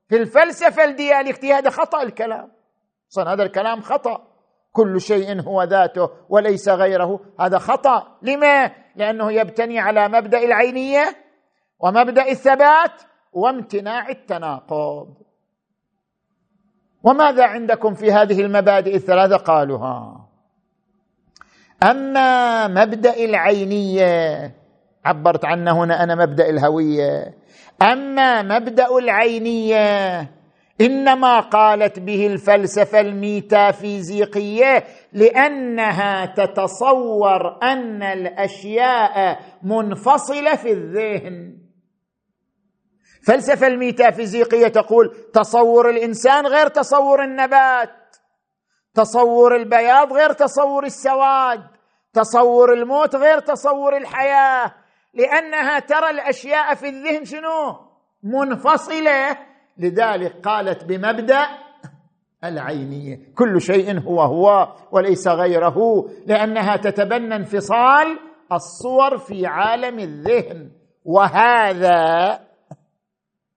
في 0.09 0.17
الفلسفة 0.17 0.83
الديالكتيه 0.83 1.57
هذا 1.57 1.69
خطأ 1.69 2.03
الكلام. 2.03 2.51
أصلا 3.11 3.33
هذا 3.33 3.43
الكلام 3.43 3.81
خطأ. 3.81 4.27
كل 4.71 5.01
شيء 5.01 5.41
هو 5.41 5.63
ذاته 5.63 6.09
وليس 6.29 6.69
غيره. 6.69 7.19
هذا 7.39 7.57
خطأ. 7.57 8.17
لما؟ 8.21 8.71
لأنه 8.95 9.31
يبتني 9.31 9.79
على 9.79 10.07
مبدأ 10.07 10.43
العينية 10.43 11.05
ومبدأ 11.79 12.29
الثبات 12.29 13.01
وامتناع 13.33 14.09
التناقض. 14.09 15.07
وماذا 17.03 17.45
عندكم 17.45 17.93
في 17.93 18.11
هذه 18.11 18.41
المبادئ 18.41 18.95
الثلاثة؟ 18.95 19.37
قالوا 19.37 19.77
ها 19.77 20.29
أما 21.83 22.67
مبدأ 22.67 23.25
العينية 23.25 24.55
عبرت 25.05 25.45
عنه 25.45 25.83
هنا 25.83 26.03
أنا 26.03 26.15
مبدأ 26.15 26.49
الهوية. 26.49 27.38
أما 27.81 28.41
مبدأ 28.41 28.97
العينية 28.97 30.19
إنما 30.81 31.39
قالت 31.39 31.99
به 31.99 32.27
الفلسفة 32.27 32.99
الميتافيزيقية 32.99 34.83
لأنها 35.13 36.25
تتصور 36.25 37.63
أن 37.63 38.03
الأشياء 38.03 39.39
منفصلة 39.63 40.55
في 40.55 40.71
الذهن. 40.71 41.57
الفلسفه 43.19 43.67
الميتافيزيقية 43.67 44.67
تقول 44.67 45.15
تصور 45.33 45.89
الإنسان 45.89 46.47
غير 46.47 46.67
تصور 46.67 47.23
النبات 47.23 47.89
تصور 48.93 49.55
البياض 49.55 50.13
غير 50.13 50.31
تصور 50.31 50.85
السواد 50.85 51.63
تصور 52.13 52.73
الموت 52.73 53.15
غير 53.15 53.39
تصور 53.39 53.97
الحياة. 53.97 54.73
لأنها 55.13 55.79
ترى 55.79 56.09
الأشياء 56.09 56.75
في 56.75 56.89
الذهن 56.89 57.25
شنو؟ 57.25 57.75
منفصلة. 58.23 59.37
لذلك 59.77 60.35
قالت 60.43 60.83
بمبدأ 60.83 61.47
العينية. 62.43 63.33
كل 63.35 63.61
شيء 63.61 63.99
هو 63.99 64.21
هو 64.21 64.75
وليس 64.91 65.27
غيره 65.27 66.09
لأنها 66.25 66.75
تتبنى 66.75 67.35
انفصال 67.35 68.19
الصور 68.51 69.17
في 69.17 69.45
عالم 69.45 69.99
الذهن. 69.99 70.71
وهذا 71.05 72.39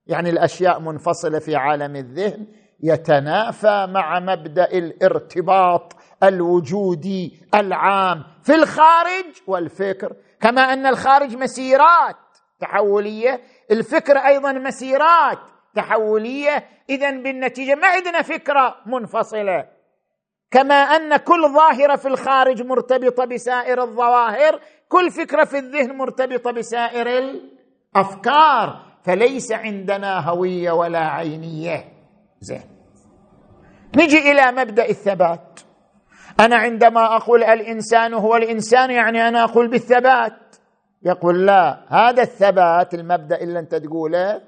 يعني 0.07 0.31
الأشياء 0.31 0.81
منفصلة 0.81 1.39
في 1.39 1.57
عالم 1.57 1.97
الذهن 1.97 2.47
يتنافى 2.81 3.87
مع 3.91 4.21
مبدأ 4.21 4.65
الارتباط 4.73 5.93
الوجودي 6.23 7.41
العام 7.55 8.25
في 8.43 8.55
الخارج 8.55 9.43
والفكر. 9.47 10.17
كما 10.43 10.73
أن 10.73 10.87
الخارج 10.87 11.37
مسيرات 11.37 12.17
تحولية 12.61 13.41
الفكر 13.71 14.19
أيضا 14.19 14.53
مسيرات 14.53 15.39
تحولية. 15.75 16.65
اذا 16.91 17.11
بالنتيجة 17.11 17.75
ما 17.75 17.87
عندنا 17.87 18.23
فكرة 18.23 18.77
منفصلة. 18.87 19.69
كما 20.51 20.75
أن 20.75 21.17
كل 21.17 21.49
ظاهرة 21.55 21.97
في 21.97 22.09
الخارج 22.09 22.63
مرتبطة 22.63 23.25
بسائر 23.25 23.83
الظواهر 23.83 24.61
كل 24.89 25.11
فكرة 25.11 25.45
في 25.45 25.59
الذهن 25.59 25.97
مرتبطة 25.97 26.51
بسائر 26.51 27.07
الأفكار. 27.19 28.83
فليس 29.05 29.53
عندنا 29.53 30.21
هوية 30.21 30.73
ولا 30.73 31.07
عينية. 31.07 31.93
زين. 32.41 32.63
نجي 33.97 34.33
إلى 34.33 34.53
مبدأ 34.53 34.89
الثبات. 34.89 35.52
أنا 36.41 36.57
عندما 36.57 37.17
أقول 37.17 37.45
الإنسان 37.45 38.15
هو 38.15 38.37
الإنسان 38.37 38.91
يعني 38.91 39.29
أنا 39.29 39.45
أقول 39.45 39.71
بالثبات. 39.71 40.33
يقول 41.03 41.47
لا 41.47 41.85
هذا 41.89 42.23
الثبات 42.23 42.95
المبدأ 42.95 43.41
اللي 43.41 43.59
أنت 43.59 43.75
تقوله 43.75 44.41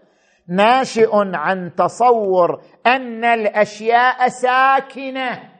ناشئ 0.48 1.10
عن 1.14 1.74
تصور 1.74 2.62
أن 2.86 3.24
الأشياء 3.24 4.28
ساكنة. 4.28 5.50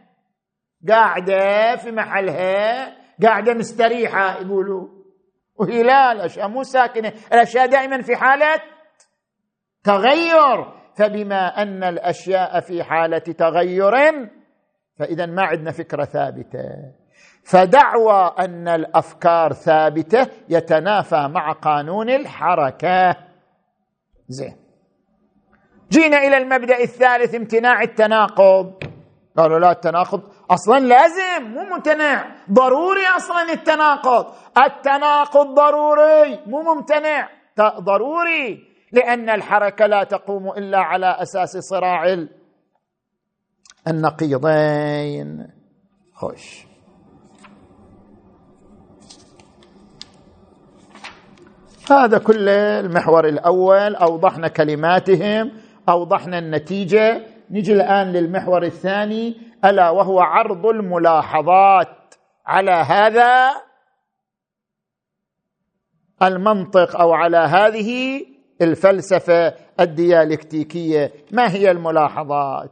قاعدة 0.88 1.76
في 1.76 1.92
محلها 1.92 2.92
قاعدة 3.22 3.54
مستريحة 3.54 4.40
يقولوا. 4.40 4.88
وهي 5.56 5.82
لا 5.82 6.12
الأشياء 6.12 6.48
مو 6.48 6.62
ساكنة 6.62 7.12
الأشياء 7.32 7.66
دائما 7.66 8.02
في 8.02 8.16
حالة 8.16 8.62
تغير. 9.84 10.84
فبما 10.96 11.62
أن 11.62 11.84
الأشياء 11.84 12.60
في 12.60 12.82
حالة 12.82 13.18
تغير 13.18 13.92
فإذا 14.98 15.26
ما 15.26 15.42
عندنا 15.42 15.72
فكرة 15.72 16.04
ثابتة. 16.04 16.60
فدعوى 17.44 18.34
أن 18.38 18.68
الأفكار 18.68 19.52
ثابتة 19.52 20.26
يتنافى 20.48 21.28
مع 21.28 21.52
قانون 21.52 22.10
الحركة. 22.10 23.16
زين. 24.28 24.56
جينا 25.90 26.18
إلى 26.18 26.36
المبدأ 26.36 26.80
الثالث 26.80 27.34
امتناع 27.34 27.82
التناقض. 27.82 28.72
قالوا 29.36 29.58
لا 29.58 29.70
التناقض 29.70 30.22
أصلا 30.50 30.78
لازم 30.78 31.44
مو 31.44 31.62
ممتنع. 31.62 32.36
ضروري 32.52 33.06
أصلا 33.16 33.52
التناقض. 33.52 34.26
التناقض 34.66 35.46
ضروري 35.54 36.40
مو 36.46 36.74
ممتنع. 36.74 37.28
ضروري 37.60 38.74
لأن 38.92 39.30
الحركة 39.30 39.86
لا 39.86 40.04
تقوم 40.04 40.48
إلا 40.48 40.78
على 40.78 41.06
أساس 41.06 41.56
صراع 41.56 42.26
النقيضين. 43.88 45.48
خوش. 46.12 46.66
هذا 51.90 52.18
كل 52.18 52.48
المحور 52.48 53.28
الأول. 53.28 53.96
أوضحنا 53.96 54.48
كلماتهم 54.48 55.52
أوضحنا 55.88 56.38
النتيجة. 56.38 57.26
نجي 57.50 57.72
الآن 57.72 58.12
للمحور 58.12 58.62
الثاني. 58.62 59.36
ألا 59.64 59.90
وهو 59.90 60.20
عرض 60.20 60.66
الملاحظات. 60.66 62.14
على 62.46 62.70
هذا 62.70 63.50
المنطق 66.22 67.00
أو 67.00 67.12
على 67.12 67.36
هذه 67.36 68.20
الفلسفة 68.62 69.54
الديالكتيكية. 69.80 71.12
ما 71.32 71.50
هي 71.50 71.70
الملاحظات؟ 71.70 72.70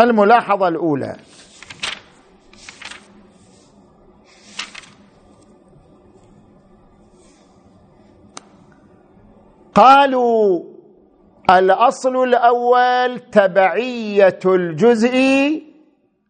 الملاحظة 0.00 0.68
الأولى. 0.68 1.16
قالوا 9.74 10.64
الأصل 11.50 12.16
الأول 12.16 13.18
تبعية 13.20 14.38
الجزء 14.46 15.16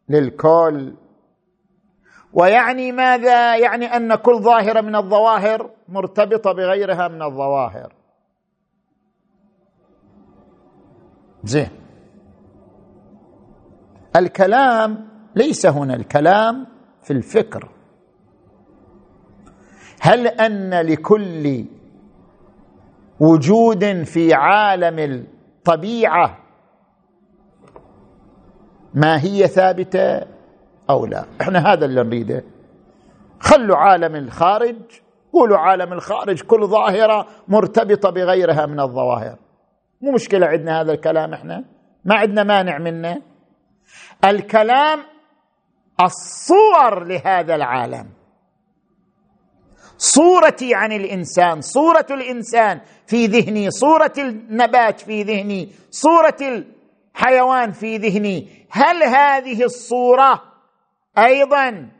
للكل. 0.09 0.95
ويعني 2.33 2.93
ماذا؟ 2.93 3.57
يعني 3.57 3.87
أن 3.97 4.15
كل 4.15 4.39
ظاهرة 4.39 4.81
من 4.81 4.97
الظواهر 4.97 5.71
مرتبطة 5.89 6.53
بغيرها 6.53 7.09
من 7.09 7.23
الظواهر. 7.23 7.93
زين. 11.45 11.86
الكلام 14.19 15.09
ليس 15.35 15.67
هنا 15.67 15.95
الكلام 15.95 16.67
في 17.03 17.13
الفكر. 17.13 17.69
هل 20.01 20.27
أن 20.27 20.75
لكل 20.87 21.65
وجود 23.21 24.03
في 24.03 24.35
عالم 24.35 24.99
الطبيعة 24.99 26.39
ما 28.95 29.23
هي 29.23 29.47
ثابتة 29.47 30.21
أو 30.91 31.07
لا؟ 31.07 31.25
إحنا 31.41 31.73
هذا 31.73 31.85
اللي 31.85 32.03
نريده. 32.03 32.45
خلوا 33.41 33.77
عالم 33.77 34.17
الخارج 34.17 34.77
قولوا 35.33 35.59
عالم 35.59 35.93
الخارج 35.93 36.43
كل 36.43 36.67
ظاهرة 36.67 37.27
مرتبطة 37.49 38.11
بغيرها 38.11 38.67
من 38.67 38.81
الظواهر. 38.81 39.39
مو 40.01 40.13
مشكلة 40.13 40.47
عندنا 40.47 40.81
هذا 40.81 40.93
الكلام 40.93 41.33
إحنا. 41.33 41.65
ما 42.05 42.15
عندنا 42.15 42.43
مانع 42.43 42.79
منه. 42.79 43.23
الكلام 44.25 45.03
الصور 46.01 47.05
لهذا 47.05 47.55
العالم. 47.55 48.11
صورتي 49.99 50.75
عن 50.75 50.93
الإنسان 50.93 51.61
صورة 51.61 52.07
الإنسان 52.11 52.81
في 53.07 53.27
ذهني 53.27 53.71
صورة 53.71 54.13
النبات 54.19 55.01
في 55.01 55.23
ذهني 55.23 55.73
صورة 55.91 56.37
الحيوان 56.41 57.73
في 57.73 57.97
ذهني. 57.97 58.67
هل 58.71 59.03
هذه 59.03 59.65
الصورة 59.65 60.43
أيضا 61.19 61.91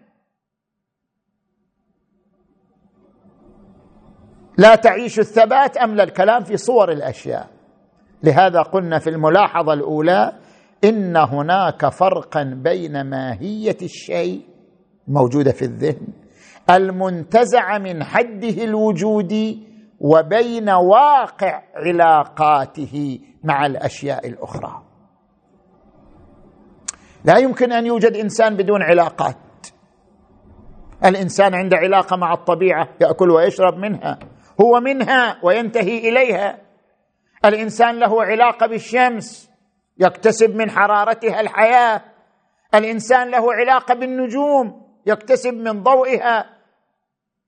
لا 4.59 4.75
تعيش 4.75 5.19
الثبات 5.19 5.77
أم 5.77 5.95
لا؟ 5.95 6.03
الكلام 6.03 6.45
في 6.45 6.57
صور 6.57 6.93
الأشياء. 6.93 7.51
لهذا 8.23 8.63
قلنا 8.63 8.99
في 8.99 9.11
الملاحظة 9.11 9.73
الأولى 9.73 10.39
إن 10.89 11.17
هناك 11.17 11.89
فرقا 11.89 12.43
بين 12.43 13.11
ماهية 13.11 13.77
الشيء 13.83 14.47
موجودة 15.09 15.53
في 15.53 15.63
الذهن 15.65 16.09
المنتزع 16.71 17.79
من 17.79 18.05
حده 18.05 18.65
الوجودي 18.65 19.67
وبين 20.01 20.71
واقع 20.71 21.63
علاقاته 21.75 23.19
مع 23.45 23.67
الأشياء 23.67 24.29
الأخرى. 24.29 24.83
لا 27.25 27.39
يمكن 27.39 27.73
أن 27.73 27.87
يوجد 27.87 28.13
إنسان 28.13 28.57
بدون 28.57 28.83
علاقات. 28.83 29.37
الإنسان 31.05 31.55
عنده 31.55 31.77
علاقة 31.77 32.17
مع 32.17 32.33
الطبيعة 32.35 32.89
يأكل 33.01 33.31
ويشرب 33.31 33.79
منها 33.79 34.19
هو 34.61 34.81
منها 34.81 35.39
وينتهي 35.43 35.99
إليها. 36.09 36.59
الإنسان 37.45 37.99
له 37.99 38.23
علاقة 38.25 38.67
بالشمس 38.67 39.51
يكتسب 39.99 40.57
من 40.57 40.71
حرارتها 40.71 41.41
الحياة. 41.41 42.03
الإنسان 42.75 43.31
له 43.31 43.53
علاقة 43.53 43.95
بالنجوم 43.95 44.87
يكتسب 45.07 45.55
من 45.55 45.83
ضوئها. 45.83 46.57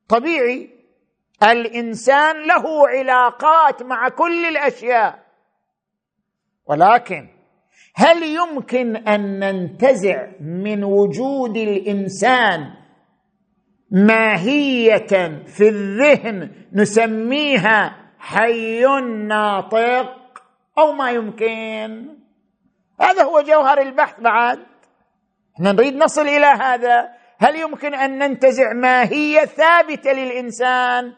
طبيعي 0.08 0.70
الإنسان 1.42 2.37
له 2.46 2.88
علاقات 2.88 3.82
مع 3.82 4.08
كل 4.08 4.44
الأشياء. 4.44 5.18
ولكن 6.66 7.28
هل 7.94 8.22
يمكن 8.22 8.96
أن 8.96 9.38
ننتزع 9.38 10.26
من 10.40 10.84
وجود 10.84 11.56
الإنسان 11.56 12.74
ماهية 13.90 15.44
في 15.46 15.68
الذهن 15.68 16.50
نسميها 16.72 17.96
حي 18.18 18.84
ناطق 19.28 20.14
أو 20.78 20.92
ما 20.92 21.11
يمكن؟ 21.11 22.17
هذا 23.00 23.22
هو 23.22 23.40
جوهر 23.40 23.80
البحث 23.80 24.20
بعد 24.20 24.58
إحنا 25.56 25.72
نريد 25.72 25.96
نصل 25.96 26.22
إلى 26.22 26.46
هذا. 26.46 27.08
هل 27.38 27.56
يمكن 27.56 27.94
أن 27.94 28.18
ننتزع 28.18 28.72
ماهيه 28.72 29.40
ثابتة 29.44 30.12
للإنسان 30.12 31.12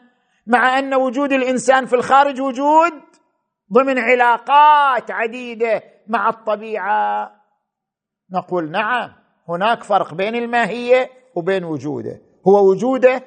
مع 0.47 0.79
أن 0.79 0.93
وجود 0.93 1.33
الإنسان 1.33 1.85
في 1.85 1.93
الخارج 1.95 2.41
وجود 2.41 2.93
ضمن 3.73 3.99
علاقات 3.99 5.11
عديدة 5.11 5.83
مع 6.07 6.29
الطبيعة؟ 6.29 7.31
نقول 8.33 8.71
نعم 8.71 9.11
هناك 9.49 9.83
فرق 9.83 10.13
بين 10.13 10.35
الماهية 10.35 11.09
وبين 11.35 11.63
وجوده. 11.63 12.21
هو 12.47 12.69
وجوده 12.69 13.23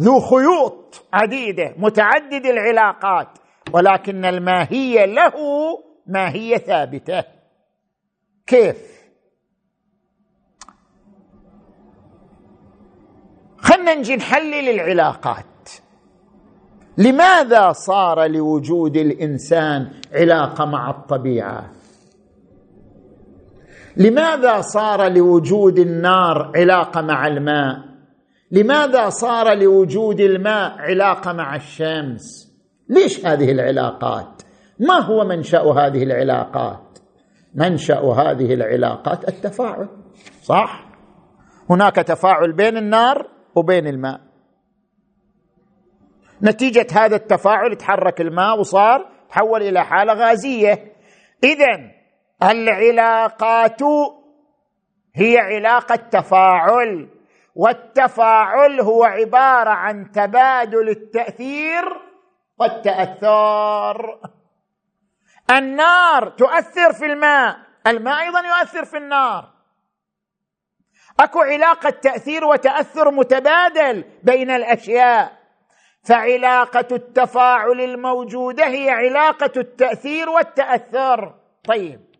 ذو 0.00 0.20
خيوط 0.20 1.04
عديدة 1.12 1.74
متعدد 1.76 2.46
العلاقات 2.46 3.28
ولكن 3.72 4.24
الماهية 4.24 5.04
له 5.04 5.32
ماهيه 6.06 6.56
ثابتة؟ 6.56 7.24
كيف؟ 8.46 8.76
خلنا 13.58 13.94
نجي 13.94 14.16
نحلل 14.16 14.68
العلاقات. 14.68 15.44
لماذا 16.98 17.72
صار 17.72 18.26
لوجود 18.26 18.96
الإنسان 18.96 19.90
علاقة 20.12 20.64
مع 20.64 20.90
الطبيعة؟ 20.90 21.72
لماذا 23.96 24.60
صار 24.60 25.08
لوجود 25.08 25.78
النار 25.78 26.52
علاقة 26.56 27.00
مع 27.00 27.26
الماء؟ 27.26 27.78
لماذا 28.50 29.08
صار 29.08 29.54
لوجود 29.54 30.20
الماء 30.20 30.78
علاقة 30.78 31.32
مع 31.32 31.56
الشمس؟ 31.56 32.52
ليش 32.88 33.26
هذه 33.26 33.52
العلاقات؟ 33.52 34.41
ما 34.88 35.00
هو 35.00 35.24
منشأ 35.24 35.62
هذه 35.62 36.02
العلاقات؟ 36.02 36.98
منشأ 37.54 38.00
هذه 38.00 38.54
العلاقات 38.54 39.28
التفاعل 39.28 39.88
صح؟ 40.42 40.84
هناك 41.70 41.96
تفاعل 41.96 42.52
بين 42.52 42.76
النار 42.76 43.28
وبين 43.54 43.86
الماء. 43.86 44.20
نتيجة 46.42 46.86
هذا 46.92 47.16
التفاعل 47.16 47.76
تحرك 47.76 48.20
الماء 48.20 48.58
وصار 48.58 49.08
تحول 49.30 49.62
إلى 49.62 49.84
حالة 49.84 50.12
غازية. 50.12 50.92
اذا 51.44 51.90
العلاقات 52.42 53.82
هي 55.14 55.38
علاقة 55.38 55.96
تفاعل 55.96 57.08
والتفاعل 57.54 58.80
هو 58.80 59.04
عبارة 59.04 59.70
عن 59.70 60.10
تبادل 60.10 60.88
التأثير 60.88 61.82
والتأثر. 62.58 64.18
النار 65.58 66.28
تؤثر 66.28 66.92
في 66.92 67.06
الماء. 67.06 67.56
الماء 67.86 68.20
أيضا 68.20 68.40
يؤثر 68.40 68.84
في 68.84 68.96
النار. 68.96 69.52
أكو 71.20 71.40
علاقة 71.40 71.90
تأثير 71.90 72.44
وتأثر 72.44 73.10
متبادل 73.10 74.04
بين 74.22 74.50
الأشياء. 74.50 75.42
فعلاقة 76.04 76.86
التفاعل 76.92 77.80
الموجودة 77.80 78.66
هي 78.66 78.90
علاقة 78.90 79.52
التأثير 79.56 80.28
والتأثر. 80.30 81.34
طيب. 81.64 82.12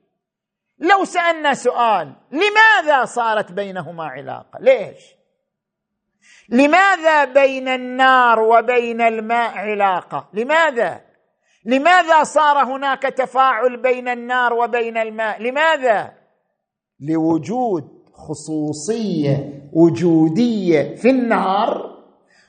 لو 0.78 1.04
سألنا 1.04 1.54
سؤال 1.54 2.12
لماذا 2.30 3.04
صارت 3.04 3.52
بينهما 3.52 4.04
علاقة؟ 4.04 4.58
ليش؟ 4.60 5.14
لماذا 6.48 7.24
بين 7.24 7.68
النار 7.68 8.40
وبين 8.40 9.00
الماء 9.00 9.58
علاقة؟ 9.58 10.28
لماذا؟ 10.32 11.00
لماذا 11.64 12.22
صار 12.22 12.64
هناك 12.64 13.02
تفاعل 13.02 13.82
بين 13.82 14.08
النار 14.08 14.52
وبين 14.52 14.96
الماء؟ 14.96 15.42
لماذا؟ 15.42 16.12
لوجود 17.00 17.88
خصوصية 18.14 19.62
وجودية 19.72 20.94
في 20.94 21.10
النار 21.10 21.98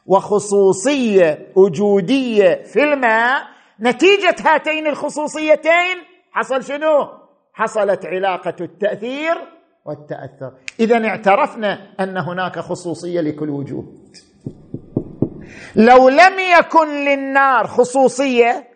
وخصوصية 0.06 1.48
وجودية 1.56 2.64
في 2.64 2.84
الماء. 2.84 3.44
نتيجة 3.80 4.36
هاتين 4.40 4.88
الخصوصيتين 4.88 5.98
حصل 6.32 6.64
شنو؟ 6.64 7.08
حصلت 7.54 8.06
علاقة 8.06 8.56
التأثير 8.62 9.36
والتأثر. 9.86 10.54
اذا 10.80 11.08
اعترفنا 11.08 11.94
أن 12.00 12.18
هناك 12.18 12.60
خصوصية 12.60 13.22
لكل 13.22 13.50
وجود. 13.50 14.18
لو 15.76 16.10
لم 16.10 16.34
يكن 16.60 16.88
للنار 16.88 17.68
خصوصية 17.68 18.73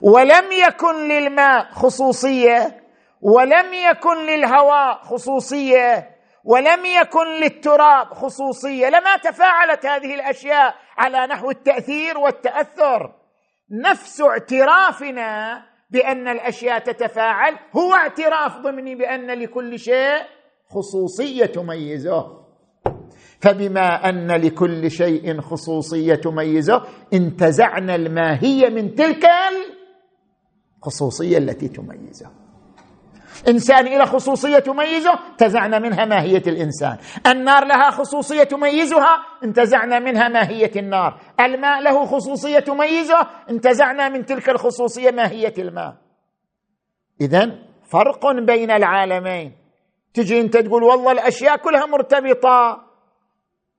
ولم 0.00 0.52
يكن 0.52 1.08
للماء 1.08 1.70
خصوصية 1.72 2.80
ولم 3.22 3.74
يكن 3.74 4.26
للهواء 4.26 4.98
خصوصية 5.02 6.10
ولم 6.44 6.86
يكن 6.86 7.26
للتراب 7.40 8.06
خصوصية. 8.06 8.88
لما 8.88 9.16
تفاعلت 9.16 9.86
هذه 9.86 10.14
الأشياء 10.14 10.74
على 10.98 11.26
نحو 11.26 11.50
التأثير 11.50 12.18
والتأثر 12.18 13.14
نفس 13.84 14.20
اعترافنا 14.20 15.62
بأن 15.90 16.28
الأشياء 16.28 16.78
تتفاعل 16.78 17.56
هو 17.76 17.94
اعتراف 17.94 18.56
ضمني 18.56 18.94
بأن 18.94 19.30
لكل 19.30 19.78
شيء 19.78 20.22
خصوصية 20.70 21.46
تميزه. 21.46 22.38
فبما 23.40 24.08
أن 24.08 24.30
لكل 24.32 24.90
شيء 24.90 25.40
خصوصية 25.40 26.14
تميزه 26.14 26.82
انتزعنا 27.12 27.94
الماهية 27.94 28.68
من 28.68 28.94
تلك 28.94 29.24
الخصوصية 30.78 31.38
التي 31.38 31.68
تميزه. 31.68 32.30
إنسان 33.48 33.86
إلى 33.86 34.06
خصوصية 34.06 34.58
تميزه 34.58 35.18
انتزعنا 35.30 35.78
منها 35.78 36.04
ماهية 36.04 36.42
الإنسان. 36.46 36.96
النار 37.26 37.64
لها 37.64 37.90
خصوصية 37.90 38.42
تميزها 38.42 39.18
انتزعنا 39.44 39.98
منها 39.98 40.28
ماهية 40.28 40.70
النار. 40.76 41.20
الماء 41.40 41.80
له 41.80 42.06
خصوصية 42.06 42.58
تميزه 42.58 43.26
انتزعنا 43.50 44.08
من 44.08 44.24
تلك 44.24 44.48
الخصوصية 44.48 45.10
ماهية 45.10 45.54
الماء. 45.58 45.94
اذا 47.20 47.58
فرق 47.92 48.26
بين 48.46 48.70
العالمين. 48.70 49.52
تجي 50.14 50.40
أنت 50.40 50.56
تقول 50.56 50.82
والله 50.82 51.12
الأشياء 51.12 51.56
كلها 51.56 51.86
مرتبطة. 51.86 52.84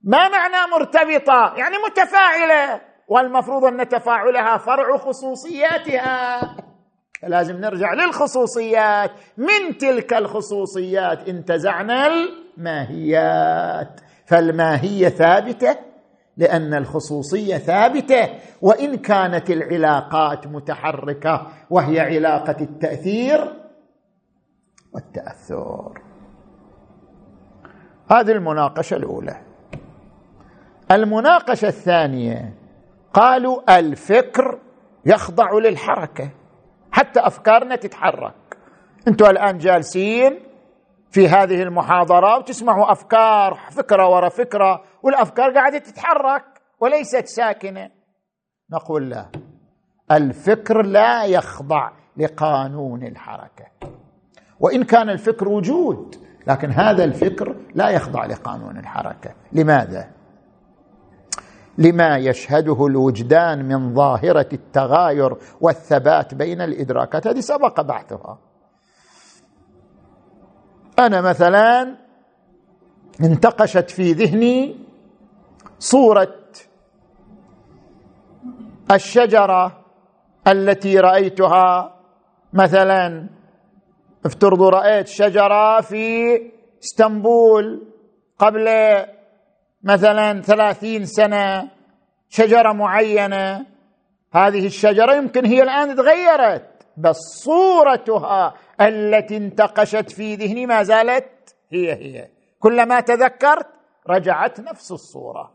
ما 0.03 0.29
معنى 0.29 0.71
مرتبطة؟ 0.71 1.53
يعني 1.57 1.75
متفاعلة. 1.87 2.81
والمفروض 3.07 3.65
أن 3.65 3.87
تفاعلها 3.87 4.57
فرع 4.57 4.97
خصوصياتها. 4.97 6.39
لازم 7.27 7.55
نرجع 7.55 7.93
للخصوصيات. 7.93 9.11
من 9.37 9.77
تلك 9.77 10.13
الخصوصيات 10.13 11.29
انتزعنا 11.29 12.07
الماهيات. 12.07 13.99
فالماهية 14.25 15.09
ثابتة 15.09 15.75
لأن 16.37 16.73
الخصوصية 16.73 17.57
ثابتة. 17.57 18.29
وإن 18.61 18.97
كانت 18.97 19.49
العلاقات 19.49 20.47
متحركة 20.47 21.47
وهي 21.69 21.99
علاقة 21.99 22.55
التأثير 22.61 23.53
والتأثر. 24.93 26.01
هذه 28.11 28.31
المناقشة 28.31 28.95
الأولى. 28.95 29.41
المناقشة 30.91 31.67
الثانية 31.67 32.53
قالوا 33.13 33.79
الفكر 33.79 34.59
يخضع 35.05 35.53
للحركة. 35.53 36.29
حتى 36.91 37.19
أفكارنا 37.19 37.75
تتحرك. 37.75 38.33
أنتم 39.07 39.25
الآن 39.25 39.57
جالسين 39.57 40.39
في 41.11 41.27
هذه 41.27 41.63
المحاضرة 41.63 42.37
وتسمعوا 42.37 42.91
أفكار 42.91 43.59
فكرة 43.71 44.07
ورا 44.07 44.29
فكرة 44.29 44.83
والأفكار 45.03 45.53
قاعدة 45.53 45.77
تتحرك 45.77 46.45
وليست 46.79 47.25
ساكنة. 47.25 47.89
نقول 48.71 49.09
لا 49.09 49.25
الفكر 50.11 50.81
لا 50.81 51.25
يخضع 51.25 51.91
لقانون 52.17 53.03
الحركة. 53.03 53.65
وإن 54.59 54.83
كان 54.83 55.09
الفكر 55.09 55.47
وجود 55.47 56.15
لكن 56.47 56.71
هذا 56.71 57.03
الفكر 57.03 57.55
لا 57.75 57.89
يخضع 57.89 58.25
لقانون 58.25 58.77
الحركة. 58.77 59.33
لماذا؟ 59.51 60.18
لما 61.79 62.17
يشهده 62.17 62.85
الوجدان 62.85 63.65
من 63.65 63.93
ظاهرة 63.93 64.49
التغاير 64.53 65.37
والثبات 65.61 66.35
بين 66.35 66.61
الادراكات 66.61 67.27
هذه 67.27 67.39
سبق 67.39 67.81
بحثها. 67.81 68.37
أنا 70.99 71.21
مثلا 71.21 71.97
انتقشت 73.23 73.89
في 73.89 74.11
ذهني 74.11 74.75
صورة 75.79 76.35
الشجرة 78.91 79.85
التي 80.47 80.99
رأيتها 80.99 81.95
مثلا. 82.53 83.29
افترضوا 84.25 84.69
رأيت 84.69 85.07
شجرة 85.07 85.81
في 85.81 86.35
اسطنبول 86.83 87.87
قبل 88.39 88.67
مثلا 89.83 90.41
ثلاثين 90.41 91.05
سنة 91.05 91.69
شجرة 92.29 92.73
معينة. 92.73 93.65
هذه 94.33 94.65
الشجرة 94.65 95.15
يمكن 95.15 95.45
هي 95.45 95.63
الآن 95.63 95.95
تغيرت 95.95 96.87
بس 96.97 97.17
صورتها 97.43 98.53
التي 98.81 99.37
انتقشت 99.37 100.11
في 100.11 100.35
ذهني 100.35 100.65
ما 100.65 100.83
زالت 100.83 101.55
هي 101.71 101.93
هي. 101.93 102.27
كلما 102.59 102.99
تذكرت 102.99 103.67
رجعت 104.09 104.59
نفس 104.59 104.91
الصورة. 104.91 105.51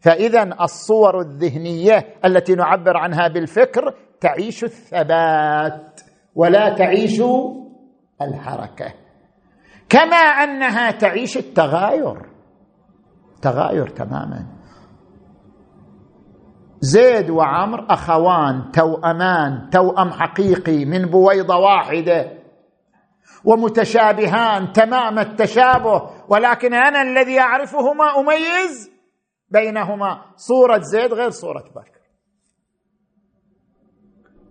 فإذا 0.00 0.42
الصور 0.60 1.20
الذهنية 1.20 2.14
التي 2.24 2.54
نعبر 2.54 2.96
عنها 2.96 3.28
بالفكر 3.28 3.94
تعيش 4.20 4.64
الثبات 4.64 6.00
ولا 6.34 6.74
تعيش 6.74 7.22
الحركة. 8.22 8.92
كما 9.88 10.16
أنها 10.16 10.90
تعيش 10.90 11.36
التغاير. 11.36 12.35
تغاير 13.42 13.88
تماما. 13.88 14.46
زيد 16.80 17.30
وعمر 17.30 17.86
أخوان 17.90 18.70
توأمان 18.72 19.70
توأم 19.70 20.10
حقيقي 20.10 20.84
من 20.84 21.06
بويضة 21.06 21.56
واحدة. 21.56 22.32
ومتشابهان 23.44 24.72
تمام 24.72 25.18
التشابه. 25.18 26.10
ولكن 26.28 26.74
أنا 26.74 27.02
الذي 27.02 27.40
أعرفهما 27.40 28.20
أميز 28.20 28.90
بينهما. 29.50 30.22
صورة 30.36 30.78
زيد 30.78 31.12
غير 31.12 31.30
صورة 31.30 31.64
بكر. 31.76 32.00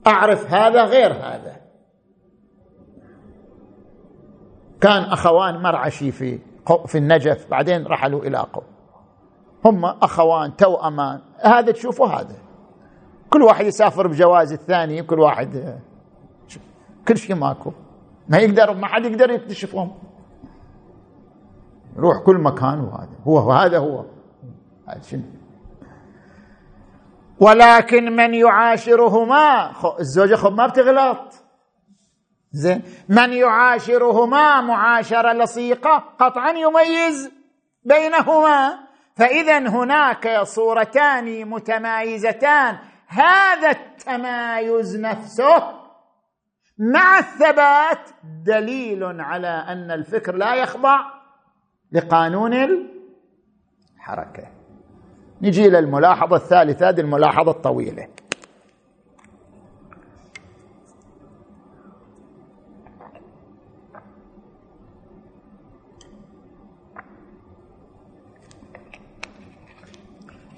أعرف 0.08 0.54
هذا 0.54 0.84
غير 0.84 1.14
هذا. 1.14 1.56
كان 4.82 5.04
أخوان 5.04 5.62
مرعشي 5.62 6.12
في 6.12 6.40
في 6.86 6.98
النجف 6.98 7.50
بعدين 7.50 7.88
رحلوا 7.88 8.22
إلى 8.22 8.38
قوم. 8.38 8.75
هم 9.66 9.86
أخوان 9.86 10.56
توأمان 10.56 11.22
هذا 11.42 11.72
تشوفوا 11.72 12.08
هذا. 12.08 12.36
كل 13.30 13.42
واحد 13.42 13.66
يسافر 13.66 14.08
بجواز 14.08 14.54
الثاني 14.54 15.04
كل 15.04 15.20
واحد 15.20 15.80
كل 17.08 17.18
شيء 17.18 17.36
ماكو. 17.36 17.72
ما 18.30 18.38
يقدر 18.38 18.74
ما 18.74 18.88
حد 18.88 19.06
يقدر 19.06 19.30
يكتشفهم. 19.32 19.92
يروح 21.98 22.18
كل 22.26 22.38
مكان 22.38 22.80
وهذا. 22.80 23.10
هو 23.28 23.52
هذا 23.52 23.78
هو. 23.78 24.06
هذا 24.88 25.02
شنو؟ 25.02 25.22
ولكن 27.40 28.16
من 28.16 28.34
يعاشرهما 28.34 29.72
الزوجة 30.00 30.36
خب 30.36 30.54
ما 30.54 30.68
بتغلط. 30.68 31.34
زين. 32.52 32.82
من 33.10 33.34
يعاشرهما 33.34 34.62
معاشرة 34.62 35.34
لصيقة 35.34 36.04
قطعا 36.20 36.52
يميز 36.52 37.32
بينهما. 37.84 38.85
فاذا 39.16 39.58
هناك 39.58 40.42
صورتان 40.44 41.46
متمايزتان. 41.50 42.78
هذا 43.08 43.72
التمايز 43.72 45.00
نفسه 45.00 45.74
مع 46.78 47.20
الثبات 47.20 48.10
دليل 48.46 49.22
على 49.22 49.48
أن 49.48 49.92
الفكر 49.92 50.36
لا 50.36 50.56
يخضع 50.56 51.00
لقانون 51.92 52.54
الحركة. 53.96 54.48
نجي 55.42 55.66
إلى 55.68 55.80
الملاحظة 55.80 56.36
الثالثة 56.36 56.90
هذه 56.90 57.00
الملاحظة 57.00 57.52
الطويلة. 57.52 58.08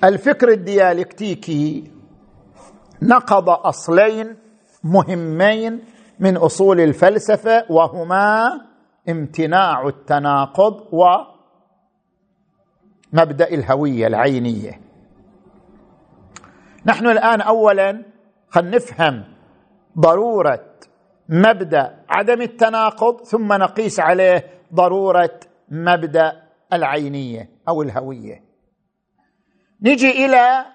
الفكر 0.03 0.49
الديالكتيكي 0.49 1.91
نقض 3.01 3.49
أصلين 3.49 4.35
مهمين 4.83 5.83
من 6.19 6.37
أصول 6.37 6.81
الفلسفة 6.81 7.65
وهما 7.69 8.51
امتناع 9.09 9.87
التناقض 9.87 10.87
ومبدا 13.13 13.49
الهوية 13.49 14.07
العينية. 14.07 14.81
نحن 16.85 17.07
الآن 17.07 17.41
اولا 17.41 18.03
خلينا 18.49 18.75
نفهم 18.75 19.23
ضرورة 19.99 20.65
مبدأ 21.29 22.03
عدم 22.09 22.41
التناقض 22.41 23.23
ثم 23.23 23.53
نقيس 23.53 23.99
عليه 23.99 24.43
ضرورة 24.73 25.39
مبدأ 25.69 26.43
العينية 26.73 27.49
أو 27.67 27.81
الهوية. 27.81 28.46
نجي 29.81 30.25
إلى 30.25 30.65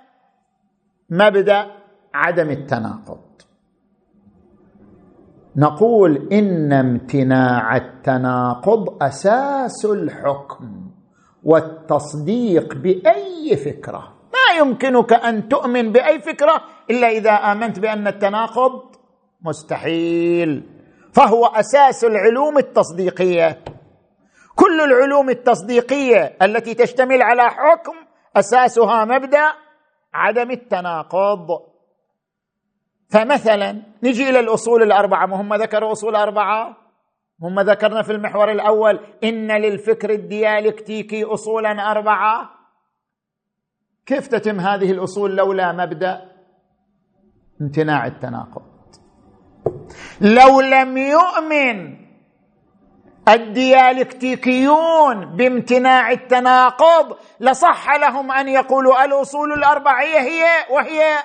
مبدأ 1.10 1.66
عدم 2.14 2.50
التناقض. 2.50 3.20
نقول 5.56 6.28
إن 6.32 6.72
امتناع 6.72 7.76
التناقض 7.76 9.02
أساس 9.02 9.84
الحكم 9.84 10.90
والتصديق 11.44 12.74
بأي 12.74 13.56
فكرة. 13.56 14.14
ما 14.32 14.58
يمكنك 14.58 15.12
أن 15.12 15.48
تؤمن 15.48 15.92
بأي 15.92 16.20
فكرة 16.20 16.62
إلا 16.90 17.08
إذا 17.08 17.30
آمنت 17.30 17.78
بأن 17.78 18.06
التناقض 18.06 18.82
مستحيل. 19.42 20.62
فهو 21.12 21.46
أساس 21.46 22.04
العلوم 22.04 22.58
التصديقية. 22.58 23.64
كل 24.54 24.80
العلوم 24.80 25.30
التصديقية 25.30 26.36
التي 26.42 26.74
تشتمل 26.74 27.22
على 27.22 27.42
حكم 27.42 27.94
أساسها 28.36 29.04
مبدأ 29.04 29.52
عدم 30.14 30.50
التناقض. 30.50 31.48
فمثلا 33.10 33.82
نجي 34.02 34.30
إلى 34.30 34.40
الأصول 34.40 34.82
الأربعة. 34.82 35.26
هم 35.26 35.54
ذكروا 35.54 35.92
أصول 35.92 36.16
أربعة؟ 36.16 36.76
هم 37.42 37.60
ذكرنا 37.60 38.02
في 38.02 38.12
المحور 38.12 38.50
الأول 38.52 39.00
إن 39.24 39.52
للفكر 39.60 40.10
الديالكتيكي 40.10 41.24
اصولا 41.24 41.90
أربعة. 41.90 42.50
كيف 44.06 44.26
تتم 44.26 44.60
هذه 44.60 44.90
الأصول 44.90 45.36
لولا 45.36 45.72
مبدأ 45.72 46.32
امتناع 47.60 48.06
التناقض؟ 48.06 48.62
لو 50.20 50.60
لم 50.60 50.96
يؤمن 50.96 52.01
الديالكتيكيون 53.28 55.37
بامتناع 55.37 56.11
التناقض 56.11 57.16
لصح 57.40 57.96
لهم 57.96 58.32
أن 58.32 58.48
يقولوا 58.48 59.04
الأصول 59.04 59.52
الأربعية 59.52 60.18
هي 60.18 60.44
وهي 60.70 61.18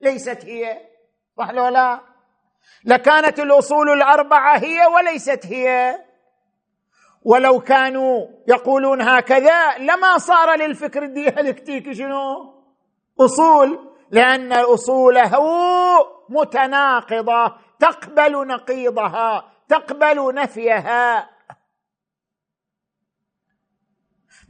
ليست 0.00 0.44
هي. 0.44 0.78
صح 1.38 1.50
لو 1.50 1.68
لا؟ 1.68 2.00
لكانت 2.84 3.40
الأصول 3.40 3.90
الأربعة 3.90 4.58
هي 4.58 4.86
وليست 4.86 5.46
هي. 5.46 5.98
ولو 7.24 7.60
كانوا 7.60 8.26
يقولون 8.48 9.02
هكذا 9.02 9.78
لما 9.78 10.18
صار 10.18 10.56
للفكر 10.56 11.02
الديالكتيكي 11.02 11.94
شنو؟ 11.94 12.54
أصول 13.20 13.78
لأن 14.10 14.52
اصوله 14.52 15.32
متناقضة 16.28 17.52
تقبل 17.80 18.46
نقيضها. 18.46 19.53
تقبل 19.68 20.34
نفيها. 20.34 21.30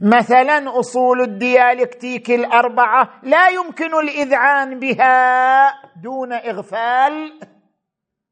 مثلا 0.01 0.79
أصول 0.79 1.21
الديالكتيك 1.21 2.31
الأربعة 2.31 3.09
لا 3.23 3.49
يمكن 3.49 3.99
الإذعان 3.99 4.79
بها 4.79 5.67
دون 6.01 6.33
إغفال 6.33 7.39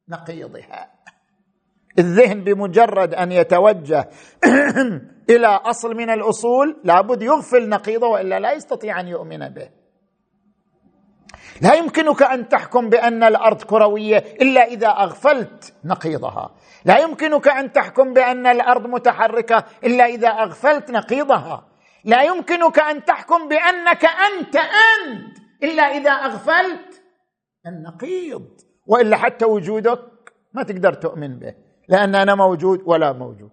نقيضها. 0.10 0.94
الذهن 2.00 2.44
بمجرد 2.44 3.14
أن 3.14 3.32
يتوجه 3.32 4.10
إلى 5.30 5.48
أصل 5.48 5.96
من 5.96 6.10
الأصول 6.10 6.82
لابد 6.84 7.22
يغفل 7.22 7.70
نقيضه 7.70 8.08
وإلا 8.08 8.40
لا 8.40 8.52
يستطيع 8.52 9.00
أن 9.00 9.08
يؤمن 9.08 9.50
به. 9.50 9.70
لا 11.62 11.74
يمكنك 11.74 12.24
أن 12.24 12.50
تحكم 12.50 12.90
بأن 12.90 13.24
الأرض 13.24 13.64
كروية 13.64 14.18
إلا 14.18 14.64
إذا 14.64 14.88
أغفلت 14.88 15.74
نقيضها. 15.86 16.56
لا 16.86 17.00
يمكنك 17.00 17.48
أن 17.48 17.72
تحكم 17.72 18.14
بأن 18.14 18.48
الأرض 18.48 18.88
متحركة 18.88 19.64
إلا 19.84 20.06
إذا 20.06 20.28
أغفلت 20.28 20.92
نقيضها. 20.92 21.68
لا 22.06 22.24
يمكنك 22.24 22.80
أن 22.80 23.06
تحكم 23.06 23.48
بأنك 23.48 24.06
أنت 24.06 24.56
أنت 24.56 25.38
إلا 25.64 25.84
إذا 25.84 26.12
أغفلت 26.12 27.04
النقيض. 27.68 28.48
وإلا 28.88 29.18
حتى 29.18 29.46
وجودك 29.46 30.34
ما 30.54 30.64
تقدر 30.64 30.94
تؤمن 30.94 31.40
به 31.40 31.56
لأن 31.90 32.16
أنا 32.16 32.36
موجود 32.36 32.82
ولا 32.86 33.14
موجود. 33.14 33.52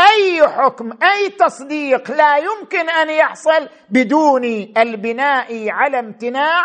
أي 0.00 0.48
حكم 0.48 0.92
أي 1.02 1.28
تصديق 1.28 2.10
لا 2.10 2.36
يمكن 2.36 2.90
أن 2.90 3.10
يحصل 3.10 3.68
بدون 3.90 4.44
البناء 4.76 5.70
على 5.70 5.98
امتناع 5.98 6.64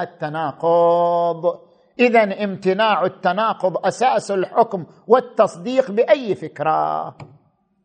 التناقض. 0.00 1.71
اذا 1.98 2.44
امتناع 2.44 3.04
التناقض 3.04 3.86
أساس 3.86 4.30
الحكم 4.30 4.86
والتصديق 5.06 5.90
بأي 5.90 6.34
فكرة. 6.34 7.16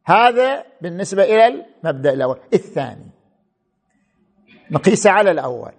هذا 0.05 0.63
بالنسبة 0.81 1.23
إلى 1.23 1.47
المبدأ 1.47 2.13
الأول. 2.13 2.39
الثاني 2.53 3.11
نقيس 4.71 5.07
على 5.07 5.31
الأول. 5.31 5.71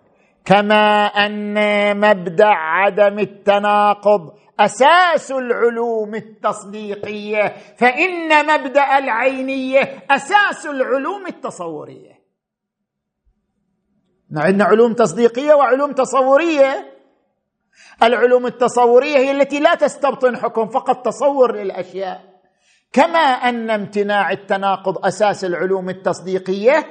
كما 0.44 1.06
أن 1.06 1.56
مبدأ 2.00 2.46
عدم 2.46 3.18
التناقض 3.18 4.32
أساس 4.60 5.32
العلوم 5.32 6.14
التصديقية 6.14 7.48
فإن 7.76 8.46
مبدأ 8.46 8.98
العينية 8.98 10.04
أساس 10.10 10.66
العلوم 10.66 11.26
التصورية. 11.26 12.18
عندنا 14.36 14.64
علوم 14.64 14.94
تصديقية 14.94 15.54
وعلوم 15.54 15.92
تصورية 15.92 16.97
العلوم 18.02 18.46
التصورية 18.46 19.16
هي 19.16 19.30
التي 19.30 19.60
لا 19.60 19.74
تستبطن 19.74 20.36
حكم 20.36 20.68
فقط 20.68 21.06
تصور 21.06 21.56
للأشياء. 21.56 22.20
كما 22.92 23.18
أن 23.18 23.70
امتناع 23.70 24.30
التناقض 24.32 25.06
أساس 25.06 25.44
العلوم 25.44 25.88
التصديقية 25.88 26.86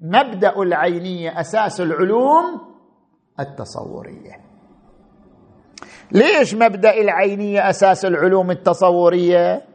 مبدأ 0.00 0.62
العينية 0.62 1.40
أساس 1.40 1.80
العلوم 1.80 2.60
التصورية. 3.40 4.44
ليش 6.12 6.54
مبدأ 6.54 7.00
العينية 7.00 7.70
أساس 7.70 8.04
العلوم 8.04 8.50
التصورية؟ 8.50 9.73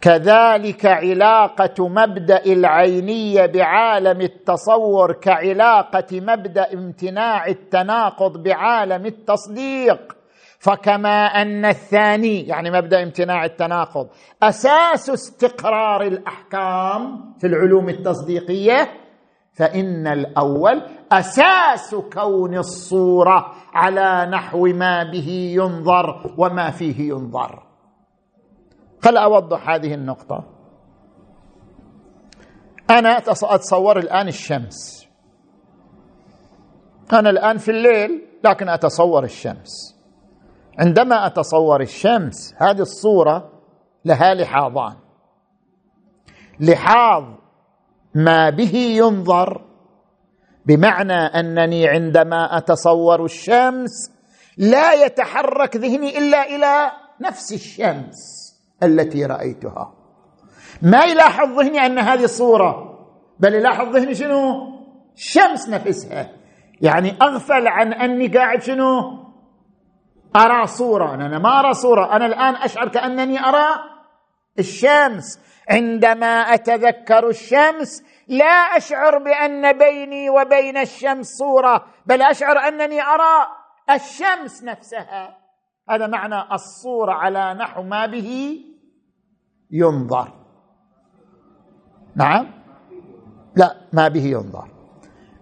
كذلك 0.00 0.86
علاقة 0.86 1.88
مبدأ 1.88 2.44
العينية 2.46 3.46
بعالم 3.46 4.20
التصور 4.20 5.12
كعلاقة 5.12 6.20
مبدأ 6.20 6.74
امتناع 6.74 7.46
التناقض 7.46 8.42
بعالم 8.42 9.06
التصديق. 9.06 10.16
فكما 10.58 11.24
أن 11.26 11.64
الثاني 11.64 12.40
يعني 12.46 12.70
مبدأ 12.70 13.02
امتناع 13.02 13.44
التناقض 13.44 14.08
أساس 14.42 15.10
استقرار 15.10 16.02
الأحكام 16.02 17.34
في 17.40 17.46
العلوم 17.46 17.88
التصديقية 17.88 18.88
فإن 19.52 20.06
الأول 20.06 20.82
أساس 21.12 21.94
كون 22.12 22.56
الصورة 22.58 23.52
على 23.74 24.30
نحو 24.30 24.66
ما 24.66 25.02
به 25.02 25.28
ينظر 25.56 26.34
وما 26.38 26.70
فيه 26.70 27.08
ينظر. 27.08 27.69
خل 29.02 29.16
أوضح 29.16 29.68
هذه 29.68 29.94
النقطة. 29.94 30.44
أنا 32.90 33.18
أتصور 33.42 33.98
الآن 33.98 34.28
الشمس. 34.28 35.06
أنا 37.12 37.30
الآن 37.30 37.58
في 37.58 37.70
الليل 37.70 38.26
لكن 38.44 38.68
أتصور 38.68 39.24
الشمس. 39.24 39.96
عندما 40.78 41.26
أتصور 41.26 41.80
الشمس 41.80 42.54
هذه 42.56 42.80
الصورة 42.80 43.52
لها 44.04 44.34
لحاظان. 44.34 44.96
لحاظ 46.60 47.24
ما 48.14 48.50
به 48.50 48.74
ينظر 48.74 49.64
بمعنى 50.66 51.12
أنني 51.12 51.88
عندما 51.88 52.58
أتصور 52.58 53.24
الشمس 53.24 54.10
لا 54.56 54.92
يتحرك 54.92 55.76
ذهني 55.76 56.18
إلا 56.18 56.42
إلى 56.56 56.90
نفس 57.20 57.52
الشمس. 57.52 58.39
التي 58.82 59.26
رأيتها. 59.26 59.94
ما 60.82 61.04
يلاحظ 61.04 61.60
ذهني 61.60 61.86
أن 61.86 61.98
هذه 61.98 62.26
صوره 62.26 62.98
بل 63.40 63.54
يلاحظ 63.54 63.96
ذهني 63.96 64.14
شنو؟ 64.14 64.70
الشمس 65.16 65.68
نفسها. 65.68 66.30
يعني 66.80 67.16
أغفل 67.22 67.68
عن 67.68 67.92
أني 67.92 68.28
قاعد 68.28 68.62
شنو؟ 68.62 69.20
أرى 70.36 70.66
صورة. 70.66 71.14
أنا 71.14 71.38
ما 71.38 71.60
أرى 71.60 71.74
صورة. 71.74 72.16
أنا 72.16 72.26
الآن 72.26 72.54
أشعر 72.54 72.88
كأنني 72.88 73.44
أرى 73.44 73.68
الشمس. 74.58 75.40
عندما 75.70 76.26
أتذكر 76.26 77.28
الشمس 77.28 78.04
لا 78.28 78.76
أشعر 78.76 79.18
بأن 79.18 79.78
بيني 79.78 80.30
وبين 80.30 80.76
الشمس 80.76 81.26
صورة 81.26 81.84
بل 82.06 82.22
أشعر 82.22 82.58
أنني 82.58 83.02
أرى 83.02 83.46
الشمس 83.90 84.64
نفسها. 84.64 85.36
هذا 85.90 86.06
معنى 86.06 86.54
الصورة 86.54 87.12
على 87.12 87.54
نحو 87.54 87.82
ما 87.82 88.06
به 88.06 88.60
ينظر. 89.72 90.32
نعم؟ 92.16 92.46
لا 93.56 93.76
ما 93.92 94.08
به 94.08 94.24
ينظر. 94.24 94.68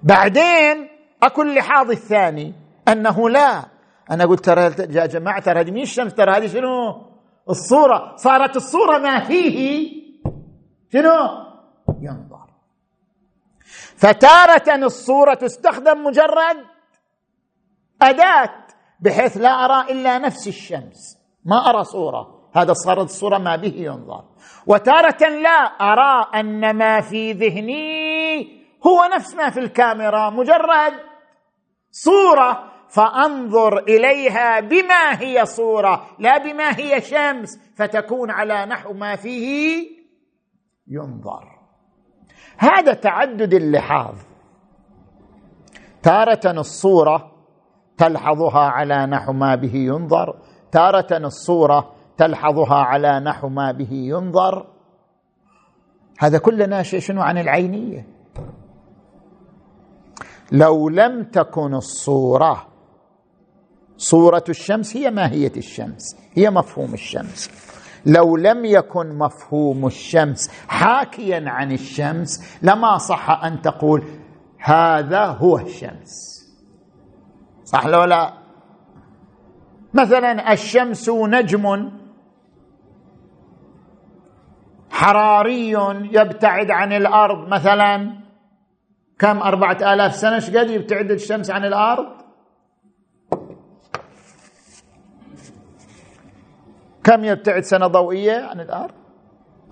بعدين 0.03 0.89
أكو 1.23 1.43
اللحاظ 1.43 1.91
الثاني 1.91 2.55
أنه 2.89 3.31
لا. 3.31 3.65
أنا 4.11 4.25
قلت 4.25 4.45
ترى 4.45 4.63
يا 4.97 5.07
جماعة 5.07 5.41
ترى 5.41 5.61
هذه 5.61 5.71
مين 5.71 5.83
الشمس؟ 5.83 6.15
ترى 6.15 6.37
هذه 6.37 6.47
شنو؟ 6.47 7.03
الصورة. 7.51 8.17
صارت 8.17 8.57
الصورة 8.57 8.99
ما 8.99 9.25
فيه. 9.25 9.89
شنو؟ 10.93 11.49
ينظر. 12.01 12.49
فتارة 13.97 14.85
الصورة 14.85 15.35
تستخدم 15.35 16.05
مجرد 16.05 16.57
أداة 18.03 18.67
بحيث 19.01 19.37
لا 19.37 19.49
أرى 19.49 19.93
إلا 19.93 20.19
نفس 20.19 20.49
الشمس. 20.49 21.19
ما 21.45 21.71
أرى 21.71 21.85
صورة. 21.85 22.38
هذا 22.59 22.73
صارت 22.73 23.05
الصورة 23.05 23.39
ما 23.39 23.57
به 23.57 23.75
ينظر. 23.77 24.25
وتارة 24.67 25.29
لا 25.29 25.61
أرى 25.81 26.27
أن 26.35 26.77
ما 26.77 27.01
في 27.01 27.33
ذهني 27.33 28.59
هو 28.87 29.17
نفس 29.17 29.35
ما 29.35 29.51
في 29.51 29.61
الكاميرا 29.61 30.31
مجرد 30.31 30.93
صورة 31.91 32.65
فأنظر 32.89 33.79
إليها 33.79 34.61
بما 34.61 35.21
هي 35.21 35.47
صورة 35.47 36.07
لا 36.19 36.39
بما 36.39 36.79
هي 36.79 37.01
شمس 37.01 37.59
فتكون 37.77 38.31
على 38.31 38.67
نحو 38.67 38.93
ما 38.93 39.17
فيه 39.17 39.87
ينظر. 40.89 41.59
هذا 42.59 42.93
تعدد 42.93 43.55
اللحاظ. 43.55 44.17
تارة 46.03 46.51
الصورة 46.61 47.33
تلحظها 47.99 48.61
على 48.61 49.07
نحو 49.07 49.33
ما 49.33 49.55
به 49.55 49.75
ينظر. 49.75 50.35
تارة 50.73 51.17
الصورة 51.17 51.98
تلحظها 52.19 52.77
على 52.77 53.21
نحو 53.21 53.49
ما 53.49 53.73
به 53.73 53.93
ينظر. 53.93 54.67
هذا 56.19 56.39
كله 56.39 56.67
ناشئ 56.67 57.01
شنو؟ 57.01 57.23
عن 57.23 57.39
العينية. 57.39 58.07
لو 60.53 60.89
لم 60.89 61.25
تكن 61.25 61.75
الصورة 61.75 62.67
صورة 63.97 64.45
الشمس 64.49 64.97
هي 64.97 65.11
ماهية 65.11 65.53
الشمس 65.57 66.17
هي 66.35 66.51
مفهوم 66.51 66.95
الشمس. 66.95 67.51
لو 68.07 68.37
لم 68.37 68.65
يكن 68.65 69.19
مفهوم 69.19 69.87
الشمس 69.87 70.51
حاكيا 70.69 71.51
عن 71.51 71.73
الشمس 71.73 72.59
لما 72.63 72.99
صح 72.99 73.45
أن 73.45 73.63
تقول 73.63 74.05
هذا 74.59 75.25
هو 75.25 75.59
الشمس. 75.59 76.15
صح 77.65 77.87
لو 77.87 78.05
لا؟ 78.05 78.33
مثلا 79.95 80.53
الشمس 80.53 81.09
نجم. 81.09 81.91
حراري 84.99 85.71
يبتعد 86.13 86.71
عن 86.71 86.93
الأرض. 86.93 87.49
مثلا 87.49 88.21
كم؟ 89.19 89.39
أربعة 89.39 89.95
آلاف 89.95 90.15
سنة. 90.15 90.61
قد 90.61 90.71
يبتعد 90.71 91.11
الشمس 91.11 91.51
عن 91.51 91.65
الأرض؟ 91.65 92.07
كم 97.05 97.25
يبتعد 97.25 97.63
سنة 97.63 97.87
ضوئية 97.87 98.47
عن 98.51 98.61
الأرض؟ 98.61 98.95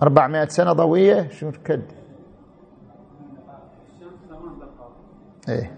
أربعمائة 0.03 0.47
سنة 0.47 0.73
ضوئية. 0.73 1.29
شو 1.29 1.51
كد 1.51 1.91
إيه. 5.49 5.77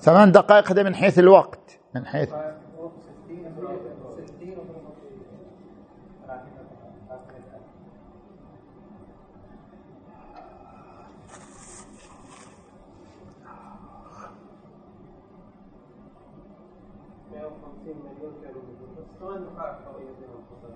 ثمان 0.00 0.32
دقائق. 0.32 0.70
هذا 0.70 0.82
من 0.82 0.94
حيث 0.94 1.18
الوقت. 1.18 1.80
من 1.94 2.06
حيث 2.06 2.32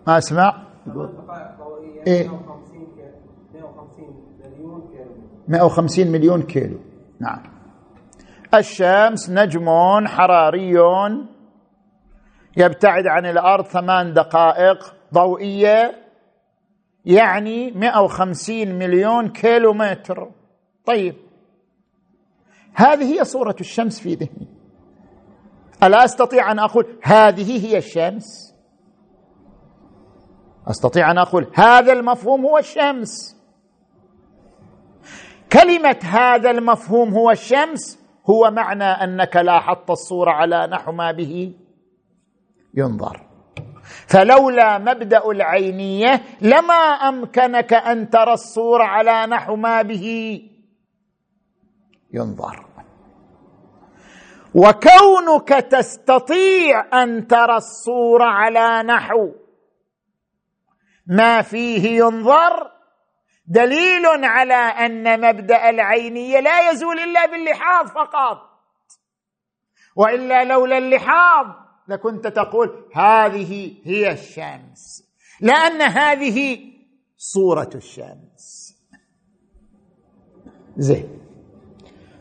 ما 0.07 0.19
أسمع؟ 0.19 0.67
إيه. 2.07 2.31
150 5.49 6.07
مليون 6.07 6.43
كيلو. 6.43 6.79
نعم. 7.21 7.43
الشمس 8.55 9.31
نجم 9.31 9.69
حراري. 10.07 10.75
يبتعد 12.57 13.07
عن 13.07 13.27
الأرض 13.27 13.65
ثمان 13.65 14.13
دقائق 14.13 14.95
ضوئية. 15.15 15.95
يعني 17.05 17.71
150 17.71 18.79
مليون 18.79 19.29
كيلو 19.29 19.73
متر 19.73 20.31
طيب. 20.85 21.15
هذه 22.75 23.19
هي 23.19 23.25
صورة 23.25 23.57
الشمس 23.61 24.01
في 24.01 24.15
ذهني. 24.15 24.49
ألا 25.83 26.05
أستطيع 26.05 26.53
أن 26.53 26.59
أقول 26.59 26.87
هذه 27.03 27.67
هي 27.67 27.79
الشمس؟ 27.79 28.46
أستطيع 30.69 31.11
أن 31.11 31.19
أقول 31.19 31.47
هذا 31.55 31.93
المفهوم 31.93 32.47
هو 32.47 32.59
الشمس. 32.59 33.37
كلمة 35.53 35.99
هذا 36.03 36.51
المفهوم 36.51 37.15
هو 37.15 37.31
الشمس 37.31 37.99
هو 38.31 38.51
معنى 38.51 38.85
أنك 38.85 39.37
لاحظت 39.37 39.91
الصورة 39.91 40.31
على 40.31 40.67
نحو 40.67 40.93
ما 40.93 41.13
به 41.13 41.55
ينظر. 42.75 43.21
فلولا 44.07 44.79
مبدأ 44.79 45.31
العينية 45.31 46.23
لما 46.41 46.75
أمكنك 47.09 47.73
أن 47.73 48.11
ترى 48.11 48.33
الصورة 48.33 48.85
على 48.85 49.27
نحو 49.27 49.57
ما 49.57 49.83
به 49.83 50.41
ينظر. 52.13 52.67
وكونك 54.55 55.49
تستطيع 55.49 57.03
أن 57.03 57.27
ترى 57.27 57.57
الصورة 57.57 58.25
على 58.25 58.83
نحو 58.83 59.46
ما 61.07 61.43
فيه 61.43 61.89
ينظر 61.89 62.71
دليل 63.47 64.07
على 64.07 64.55
أن 64.55 65.21
مبدأ 65.21 65.71
العينيه 65.71 66.41
لا 66.41 66.71
يزول 66.71 66.99
إلا 66.99 67.27
باللحاظ 67.27 67.87
فقط. 67.87 68.39
وإلا 69.97 70.45
لولا 70.45 70.79
اللحاظ 70.79 71.47
لكنت 71.89 72.27
تقول 72.27 72.91
هذه 72.95 73.75
هي 73.85 74.13
الشمس 74.13 75.07
لأن 75.41 75.83
هذه 75.83 76.59
صورة 77.17 77.71
الشمس. 77.75 78.77
زين. 80.77 81.19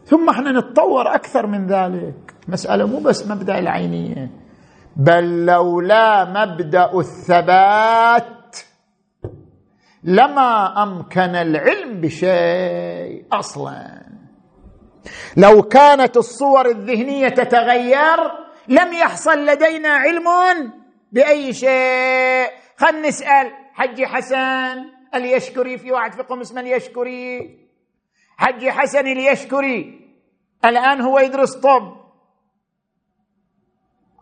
ثم 0.05 0.29
إحنا 0.29 0.51
نتطور 0.51 1.15
أكثر 1.15 1.47
من 1.47 1.67
ذلك. 1.67 2.35
مسألة 2.47 2.87
مو 2.87 2.99
بس 2.99 3.27
مبدأ 3.27 3.59
العينية 3.59 4.31
بل 4.95 5.45
لولا 5.45 6.25
مبدأ 6.25 6.99
الثبات 6.99 8.34
لما 10.07 10.83
أمكن 10.83 11.35
العلم 11.35 12.01
بشيء 12.01 13.25
أصلا. 13.31 14.05
لو 15.37 15.61
كانت 15.61 16.17
الصور 16.17 16.65
الذهنية 16.65 17.29
تتغير 17.29 18.17
لم 18.67 18.93
يحصل 18.93 19.45
لدينا 19.45 19.89
علم 19.89 20.27
بأي 21.11 21.53
شيء. 21.53 22.49
خلنا 22.77 23.07
نسأل 23.07 23.51
حجي 23.73 24.07
حسن 24.07 24.85
اليشكري 25.15 25.77
في 25.77 25.91
واحد 25.91 26.13
فيكم 26.13 26.39
اسمه 26.39 26.61
اليشكري 26.61 27.57
حجي 28.37 28.71
حسن 28.71 29.07
اليشكري 29.07 29.99
الآن 30.65 31.01
هو 31.01 31.19
يدرس 31.19 31.55
طب. 31.55 32.04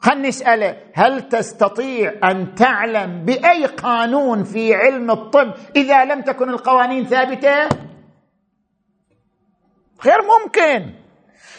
خلني 0.03 0.27
نسأله 0.27 0.77
هل 0.93 1.29
تستطيع 1.29 2.13
أن 2.23 2.55
تعلم 2.55 3.25
بأي 3.25 3.65
قانون 3.65 4.43
في 4.43 4.75
علم 4.75 5.11
الطب 5.11 5.53
إذا 5.75 6.05
لم 6.05 6.21
تكن 6.21 6.49
القوانين 6.49 7.05
ثابتة؟ 7.05 7.69
غير 10.05 10.21
ممكن. 10.21 10.93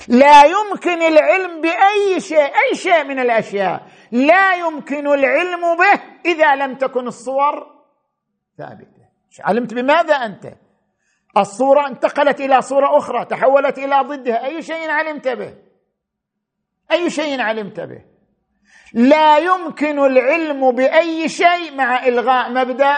لا 0.09 0.45
يمكن 0.45 1.03
العلم 1.03 1.61
بأي 1.61 2.21
شيء 2.21 2.45
أي 2.45 2.75
شيء 2.75 3.05
من 3.05 3.19
الأشياء. 3.19 3.87
لا 4.13 4.55
يمكن 4.55 5.07
العلم 5.07 5.61
به 5.77 6.01
إذا 6.27 6.55
لم 6.55 6.75
تكن 6.75 7.07
الصور 7.07 7.67
ثابتة. 8.59 9.05
علمت 9.41 9.75
بماذا 9.75 10.15
أنت؟ 10.15 10.55
الصورة 11.37 11.87
انتقلت 11.87 12.41
إلى 12.41 12.63
صورة 12.63 12.99
أخرى 12.99 13.25
تحولت 13.25 13.79
إلى 13.79 14.01
ضدها. 14.01 14.45
أي 14.45 14.63
شيء 14.63 14.91
علمت 14.91 15.29
به؟ 15.29 15.55
أي 16.93 17.11
شيء 17.11 17.41
علمت 17.41 17.81
به؟ 17.81 18.14
لا 18.95 19.39
يمكن 19.39 19.99
العلم 19.99 20.71
بأي 20.71 21.29
شيء 21.29 21.77
مع 21.77 22.07
إلغاء 22.07 22.53
مبدأ 22.53 22.95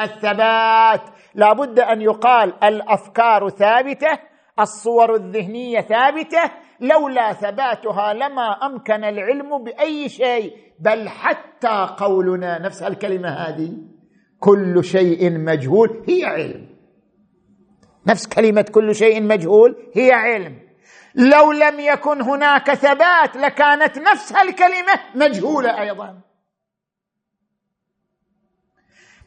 الثبات. 0.00 1.00
لا 1.34 1.52
بد 1.52 1.78
أن 1.78 2.00
يقال 2.02 2.64
الأفكار 2.64 3.48
ثابتة 3.48 4.18
الصور 4.60 5.14
الذهنية 5.14 5.80
ثابتة. 5.80 6.42
لولا 6.80 7.32
ثباتها 7.32 8.12
لما 8.12 8.66
أمكن 8.66 9.04
العلم 9.04 9.64
بأي 9.64 10.08
شيء 10.08 10.56
بل 10.80 11.08
حتى 11.08 11.94
قولنا. 11.96 12.58
نفس 12.58 12.82
الكلمة 12.82 13.28
هذه. 13.28 13.72
كل 14.40 14.84
شيء 14.84 15.38
مجهول 15.38 16.04
هي 16.08 16.24
علم. 16.24 16.66
نفس 18.06 18.28
كلمة 18.28 18.64
كل 18.72 18.94
شيء 18.94 19.22
مجهول 19.22 19.76
هي 19.94 20.12
علم. 20.12 20.69
لو 21.14 21.52
لم 21.52 21.80
يكن 21.80 22.22
هناك 22.22 22.74
ثبات 22.74 23.36
لكانت 23.36 23.98
نفس 23.98 24.32
الكلمة 24.32 25.00
مجهولة 25.14 25.80
أيضا. 25.80 26.20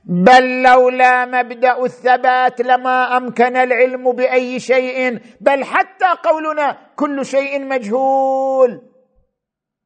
بل 0.06 0.64
لولا 0.64 1.26
مبدأ 1.26 1.84
الثبات 1.86 2.62
لما 2.62 3.18
أمكن 3.18 3.58
العلم 3.58 4.12
بأي 4.12 4.60
شيء 4.60 5.20
بل 5.42 5.64
حتى 5.64 6.06
قولنا 6.24 6.78
كل 6.96 7.26
شيء 7.26 7.66
مجهول. 7.66 8.82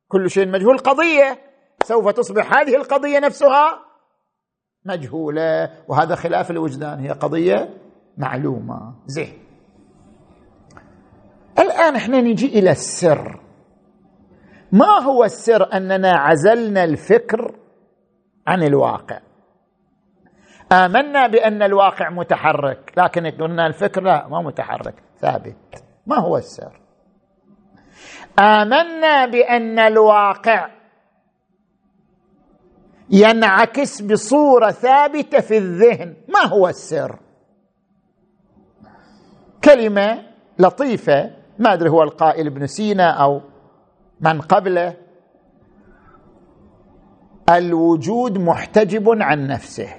كل 0.08 0.30
شيء 0.30 0.48
مجهول 0.48 0.78
قضية. 0.78 1.38
سوف 1.84 2.10
تصبح 2.10 2.54
هذه 2.54 2.76
القضية 2.76 3.20
نفسها 3.20 3.80
مجهولة. 4.86 5.70
وهذا 5.88 6.16
خلاف 6.16 6.52
الوجدان. 6.52 7.00
هي 7.00 7.10
قضية 7.10 7.70
معلومة. 8.18 8.96
زين. 9.06 9.47
الآن 11.60 11.96
إحنا 11.96 12.22
نجي 12.22 12.60
إلى 12.60 12.72
السر. 12.72 13.40
ما 14.72 15.00
هو 15.04 15.24
السر 15.24 15.74
أننا 15.74 16.12
عزلنا 16.12 16.84
الفكر 16.84 17.56
عن 18.48 18.64
الواقع؟ 18.64 19.20
آمنا 20.72 21.28
بأن 21.28 21.64
الواقع 21.64 22.10
متحرك 22.10 22.94
لكن 22.98 23.26
قلنا 23.26 23.68
الفكر 23.68 24.02
لا 24.04 24.28
ما 24.28 24.42
متحرك 24.42 24.94
ثابت. 25.20 25.84
ما 26.08 26.20
هو 26.20 26.38
السر؟ 26.38 26.80
آمنا 28.40 29.26
بأن 29.26 29.80
الواقع 29.80 30.70
ينعكس 33.10 34.02
بصورة 34.02 34.72
ثابتة 34.72 35.40
في 35.40 35.58
الذهن. 35.58 36.16
ما 36.30 36.46
هو 36.46 36.68
السر؟ 36.68 37.20
كلمة 39.64 40.24
لطيفة 40.60 41.32
ما 41.60 41.74
أدري 41.74 41.90
هو 41.90 42.04
القائل 42.04 42.48
ابن 42.48 42.68
سينا 42.68 43.10
أو 43.10 43.42
من 44.22 44.42
قبله. 44.42 44.94
الوجود 47.50 48.38
محتجب 48.38 49.10
عن 49.10 49.48
نفسه. 49.48 49.90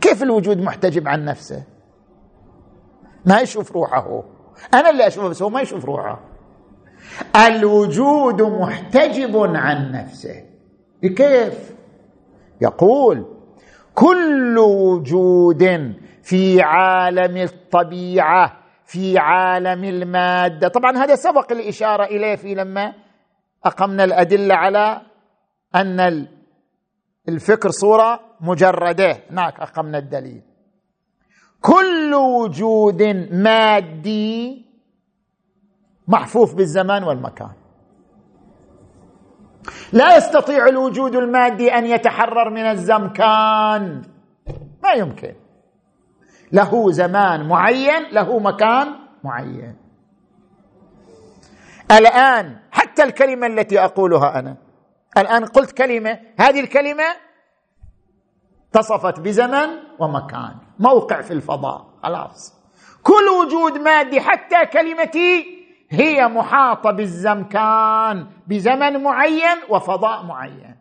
كيف 0.00 0.22
الوجود 0.22 0.58
محتجب 0.58 1.08
عن 1.08 1.24
نفسه؟ 1.24 1.64
ما 3.24 3.40
يشوف 3.40 3.72
روحه. 3.72 4.22
أنا 4.74 4.90
اللي 4.90 5.06
أشوفه 5.06 5.28
بس 5.28 5.42
هو 5.42 5.50
ما 5.50 5.60
يشوف 5.60 5.84
روحه. 5.84 6.20
الوجود 7.46 8.42
محتجب 8.42 9.36
عن 9.36 9.92
نفسه. 9.92 10.44
كيف 11.02 11.74
يقول 12.60 13.24
كل 13.94 14.58
وجود 14.58 15.94
في 16.22 16.62
عالم 16.62 17.36
الطبيعة 17.36 18.65
في 18.86 19.18
عالم 19.18 19.84
المادة. 19.84 20.68
طبعا 20.68 20.96
هذا 20.96 21.14
سبق 21.14 21.52
الإشارة 21.52 22.04
إليه 22.04 22.36
في 22.36 22.54
لما 22.54 22.94
أقمنا 23.64 24.04
الأدلة 24.04 24.54
على 24.54 25.00
أن 25.74 26.26
الفكر 27.28 27.70
صورة 27.70 28.20
مجردة. 28.40 29.16
هناك 29.30 29.60
أقمنا 29.60 29.98
الدليل. 29.98 30.42
كل 31.60 32.14
وجود 32.14 33.02
مادي 33.32 34.66
محفوف 36.08 36.54
بالزمان 36.54 37.02
والمكان. 37.02 37.52
لا 39.92 40.16
يستطيع 40.16 40.66
الوجود 40.66 41.14
المادي 41.14 41.74
أن 41.74 41.86
يتحرر 41.86 42.50
من 42.50 42.66
الزمكان. 42.66 44.02
ما 44.82 44.92
يمكن. 44.92 45.34
له 46.52 46.92
زمان 46.92 47.48
معين 47.48 48.02
له 48.12 48.38
مكان 48.38 48.94
معين. 49.24 49.76
الآن 51.90 52.56
حتى 52.70 53.02
الكلمة 53.02 53.46
التي 53.46 53.80
أقولها 53.84 54.38
أنا. 54.38 54.56
الآن 55.18 55.44
قلت 55.44 55.72
كلمة 55.72 56.20
هذه 56.38 56.60
الكلمة 56.60 57.04
اتصفت 58.70 59.20
بزمن 59.20 59.68
ومكان. 59.98 60.56
موقع 60.78 61.20
في 61.20 61.32
الفضاء 61.32 61.86
خلاص. 62.02 62.56
كل 63.02 63.28
وجود 63.28 63.78
مادي 63.78 64.20
حتى 64.20 64.66
كلمتي 64.66 65.56
هي 65.90 66.28
محاطة 66.28 66.90
بالزمكان 66.90 68.26
بزمن 68.46 69.02
معين 69.02 69.56
وفضاء 69.68 70.22
معين. 70.22 70.76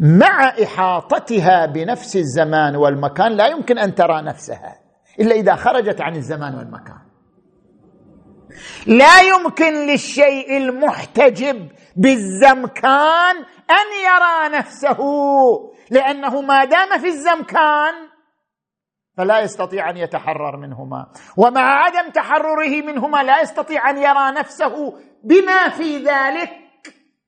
مع 0.00 0.48
إحاطتها 0.62 1.66
بنفس 1.66 2.16
الزمان 2.16 2.76
والمكان 2.76 3.32
لا 3.32 3.46
يمكن 3.46 3.78
أن 3.78 3.94
ترى 3.94 4.22
نفسها 4.22 4.80
إلا 5.20 5.34
إذا 5.34 5.54
خرجت 5.54 6.00
عن 6.00 6.16
الزمان 6.16 6.54
والمكان. 6.54 6.98
لا 8.86 9.20
يمكن 9.20 9.86
للشيء 9.86 10.56
المحتجب 10.56 11.68
بالزمكان 11.96 13.36
أن 13.70 13.88
يرى 14.04 14.58
نفسه 14.58 14.98
لأنه 15.90 16.40
ما 16.40 16.64
دام 16.64 16.98
في 16.98 17.06
الزمكان 17.06 17.94
فلا 19.16 19.40
يستطيع 19.40 19.90
أن 19.90 19.96
يتحرر 19.96 20.56
منهما 20.56 21.06
ومع 21.36 21.84
عدم 21.84 22.10
تحرره 22.10 22.82
منهما 22.86 23.22
لا 23.22 23.40
يستطيع 23.40 23.90
أن 23.90 23.98
يرى 23.98 24.32
نفسه 24.38 24.94
بما 25.24 25.68
في 25.68 25.98
ذلك. 25.98 26.67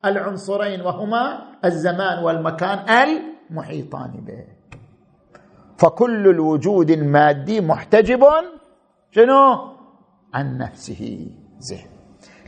العنصرين 0.04 0.80
وهما 0.80 1.42
الزمان 1.64 2.24
والمكان 2.24 2.78
المحيطان 3.50 4.10
به. 4.10 4.44
فكل 5.78 6.28
الوجود 6.28 6.90
المادي 6.90 7.60
محتجب 7.60 8.24
شنو؟ 9.10 9.74
عن 10.34 10.58
نفسه. 10.58 11.26
زين. 11.58 11.86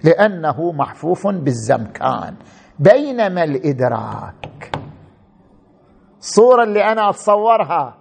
لأنه 0.04 0.72
محفوف 0.72 1.26
بالزمكان 1.26 2.36
بينما 2.78 3.44
الإدراك. 3.44 4.72
الصورة 6.18 6.62
اللي 6.62 6.84
أنا 6.92 7.10
أتصورها. 7.10 7.98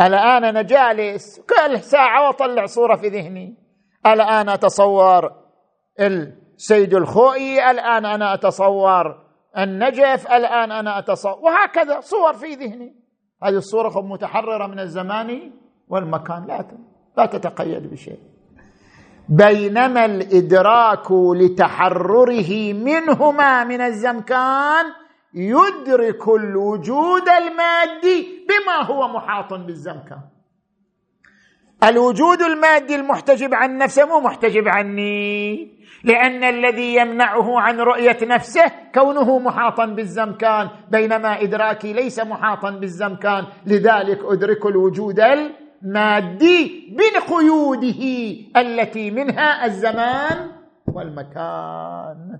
الآن 0.00 0.44
أنا 0.44 0.62
جالس 0.62 1.40
كل 1.40 1.80
ساعة 1.80 2.26
وأطلع 2.26 2.66
صورة 2.66 2.96
في 2.96 3.08
ذهني. 3.08 3.54
الآن 4.06 4.48
أتصور 4.48 5.32
السيد 6.64 6.94
الخوئي 6.94 7.70
الآن 7.70 8.04
أنا 8.06 8.34
أتصور 8.34 9.18
النجف 9.58 10.26
الآن 10.32 10.72
أنا 10.72 10.98
أتصور 10.98 11.38
وهكذا 11.42 12.00
صور 12.00 12.32
في 12.32 12.54
ذهني. 12.54 12.94
هذه 13.42 13.56
الصورة 13.56 14.00
متحررة 14.00 14.66
من 14.66 14.80
الزمان 14.80 15.50
والمكان. 15.88 16.46
لا 16.46 16.64
لا 17.18 17.26
تتقيد 17.26 17.90
بشيء. 17.90 18.18
بينما 19.28 20.04
الإدراك 20.04 21.12
لتحرره 21.12 22.72
منهما 22.72 23.64
من 23.64 23.80
الزمكان 23.80 24.84
يدرك 25.34 26.28
الوجود 26.28 27.28
المادي 27.28 28.46
بما 28.48 28.86
هو 28.90 29.08
محاط 29.08 29.54
بالزمكان. 29.54 30.20
الوجود 31.84 32.42
المادي 32.42 32.94
المحتجب 32.96 33.54
عن 33.54 33.78
نفسه 33.78 34.06
مو 34.06 34.20
محتجب 34.20 34.68
عني. 34.68 35.73
لأن 36.04 36.44
الذي 36.44 36.94
يمنعه 36.94 37.60
عن 37.60 37.80
رؤية 37.80 38.18
نفسه 38.22 38.72
كونه 38.94 39.38
محاطا 39.38 39.86
بالزمكان 39.86 40.68
بينما 40.90 41.42
إدراكي 41.42 41.92
ليس 41.92 42.20
محاطا 42.20 42.70
بالزمكان. 42.70 43.44
لذلك 43.66 44.18
أدرك 44.24 44.66
الوجود 44.66 45.20
المادي 45.20 46.96
بقيوده 46.96 48.02
التي 48.56 49.10
منها 49.10 49.64
الزمان 49.64 50.50
والمكان. 50.86 52.38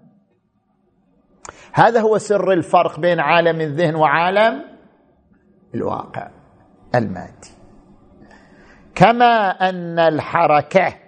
هذا 1.73 2.01
هو 2.01 2.19
سر 2.19 2.53
الفرق 2.53 3.01
بين 3.01 3.21
عالم 3.21 3.61
الذهن 3.61 3.95
وعالم 3.95 4.65
الواقع 5.75 6.31
المادي. 6.95 7.51
كما 8.95 9.51
أن 9.51 9.99
الحركة 9.99 11.04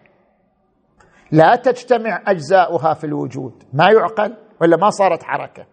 لا 1.32 1.56
تجتمع 1.56 2.22
أجزاؤها 2.26 2.94
في 2.94 3.04
الوجود. 3.04 3.64
ما 3.72 3.90
يعقل 3.90 4.36
ولا 4.60 4.76
ما 4.76 4.90
صارت 4.90 5.22
حركة. 5.22 5.66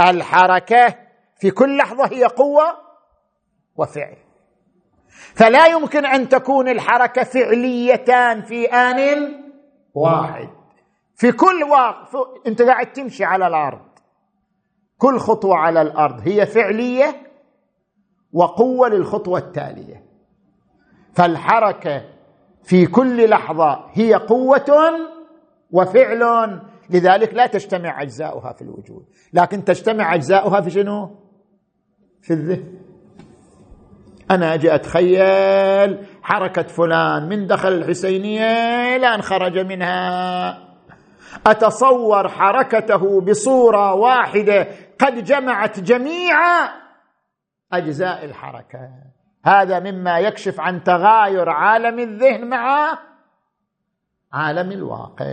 الحركة 0.00 0.94
في 1.36 1.50
كل 1.50 1.76
لحظة 1.76 2.06
هي 2.06 2.24
قوة 2.24 2.64
وفعل. 3.76 4.16
فلا 5.34 5.66
يمكن 5.66 6.06
أن 6.06 6.28
تكون 6.28 6.68
الحركة 6.68 7.24
فعليتان 7.24 8.42
في 8.42 8.66
آن 8.66 9.28
واحد. 9.94 10.48
في 11.16 11.32
كل 11.32 11.62
واقف 11.70 12.16
أنت 12.46 12.62
قاعد 12.62 12.92
تمشي 12.92 13.24
على 13.24 13.46
الأرض. 13.46 13.88
كل 14.98 15.18
خطوة 15.18 15.56
على 15.56 15.82
الأرض 15.82 16.28
هي 16.28 16.46
فعلية 16.46 17.30
وقوة 18.32 18.88
للخطوة 18.88 19.38
التالية. 19.38 20.04
فالحركة 21.14 22.13
في 22.64 22.86
كل 22.86 23.30
لحظة 23.30 23.84
هي 23.92 24.14
قوة 24.14 24.90
وفعل. 25.70 26.60
لذلك 26.90 27.34
لا 27.34 27.46
تجتمع 27.46 28.02
أجزاؤها 28.02 28.52
في 28.52 28.62
الوجود. 28.62 29.04
لكن 29.32 29.64
تجتمع 29.64 30.14
أجزاؤها 30.14 30.60
في 30.60 30.70
شنو؟ 30.70 31.16
في 32.22 32.32
الذهن. 32.32 32.78
أنا 34.30 34.54
أجي 34.54 34.74
أتخيل 34.74 36.06
حركة 36.22 36.62
فلان 36.62 37.28
من 37.28 37.46
دخل 37.46 37.72
الحسينية 37.72 38.96
إلى 38.96 39.14
ان 39.14 39.22
خرج 39.22 39.58
منها. 39.58 40.58
أتصور 41.46 42.28
حركته 42.28 43.20
بصورة 43.20 43.94
واحدة. 43.94 44.68
قد 44.98 45.24
جمعت 45.24 45.80
جميع 45.80 46.36
أجزاء 47.72 48.24
الحركة. 48.24 49.13
هذا 49.44 49.80
مما 49.80 50.18
يكشف 50.18 50.60
عن 50.60 50.82
تغاير 50.82 51.48
عالم 51.48 51.98
الذهن 51.98 52.48
مع 52.48 52.98
عالم 54.32 54.72
الواقع. 54.72 55.26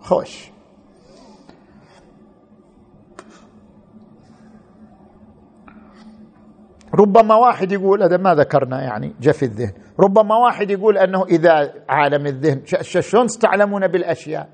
خوش. 0.00 0.50
ربما 6.94 7.34
واحد 7.34 7.72
يقول 7.72 8.02
هذا 8.02 8.16
ما 8.16 8.34
ذكرنا 8.34 8.82
يعني 8.82 9.14
في 9.32 9.42
الذهن. 9.42 9.72
ربما 10.00 10.36
واحد 10.36 10.70
يقول 10.70 10.98
أنه 10.98 11.24
إذا 11.24 11.74
عالم 11.88 12.26
الذهن 12.26 12.62
شلون 12.82 13.26
تعلمون 13.26 13.86
بالأشياء؟ 13.86 14.48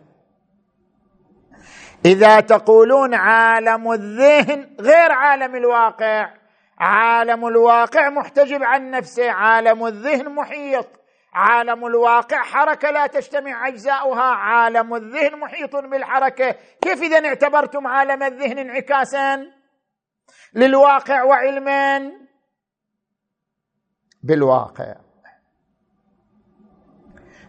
إذا 2.05 2.41
تقولون 2.41 3.15
عالم 3.15 3.93
الذهن 3.93 4.77
غير 4.81 5.13
عالم 5.13 5.55
الواقع. 5.55 6.42
عالم 6.83 7.47
الواقع 7.47 8.09
محتجب 8.09 8.63
عن 8.63 8.91
نفسه 8.91 9.31
عالم 9.31 9.87
الذهن 9.87 10.35
محيط. 10.35 10.87
عالم 11.35 11.87
الواقع 11.87 12.43
حركة 12.43 12.91
لا 12.91 13.07
تجتمع 13.07 13.69
أجزاؤها 13.69 14.23
عالم 14.23 14.95
الذهن 14.95 15.41
محيط 15.41 15.77
بالحركة. 15.77 16.55
كيف 16.81 17.03
إذا 17.03 17.29
اعتبرتم 17.29 17.87
عالم 17.87 18.23
الذهن 18.23 18.59
انعكاسا؟ 18.59 19.47
للواقع 20.55 21.23
وعلما؟ 21.23 22.13
بالواقع. 24.23 24.95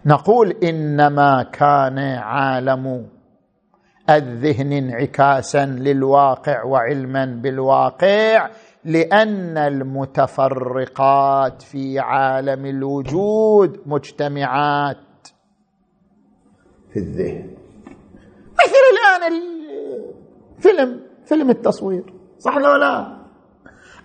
نقول 0.06 0.52
إنما 0.64 1.44
كان 1.44 2.00
عالم 2.18 3.10
الذهن 4.10 4.72
انعكاسا 4.72 5.66
للواقع 5.66 6.64
وعلما 6.64 7.26
بالواقع. 7.26 8.50
لأن 8.86 9.58
المتفرقات 9.58 11.62
في 11.62 12.00
عالم 12.00 12.66
الوجود 12.66 13.82
مجتمعات. 13.86 14.98
في 16.94 17.00
الذهن. 17.00 17.54
مثل 18.54 18.84
الآن 18.94 19.34
الفيلم 20.58 21.02
فيلم 21.26 21.50
التصوير. 21.50 22.04
صح 22.40 22.56
ولا 22.56 22.78
لا؟ 22.78 23.18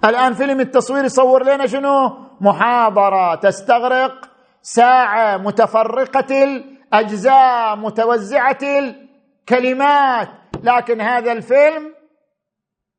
الآن 0.05 0.35
فيلم 0.35 0.61
التصوير 0.61 1.05
يصور 1.05 1.43
لنا 1.43 1.67
شنو؟ 1.67 2.11
محاضرة 2.41 3.35
تستغرق 3.35 4.31
ساعة 4.63 5.37
متفرقة 5.37 6.45
الاجزاء 6.45 7.77
متوزعة 7.77 8.59
الكلمات 8.63 10.29
لكن 10.63 11.01
هذا 11.01 11.33
الفيلم 11.33 11.95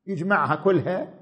يجمعها 0.08 0.56
كلها 0.56 1.19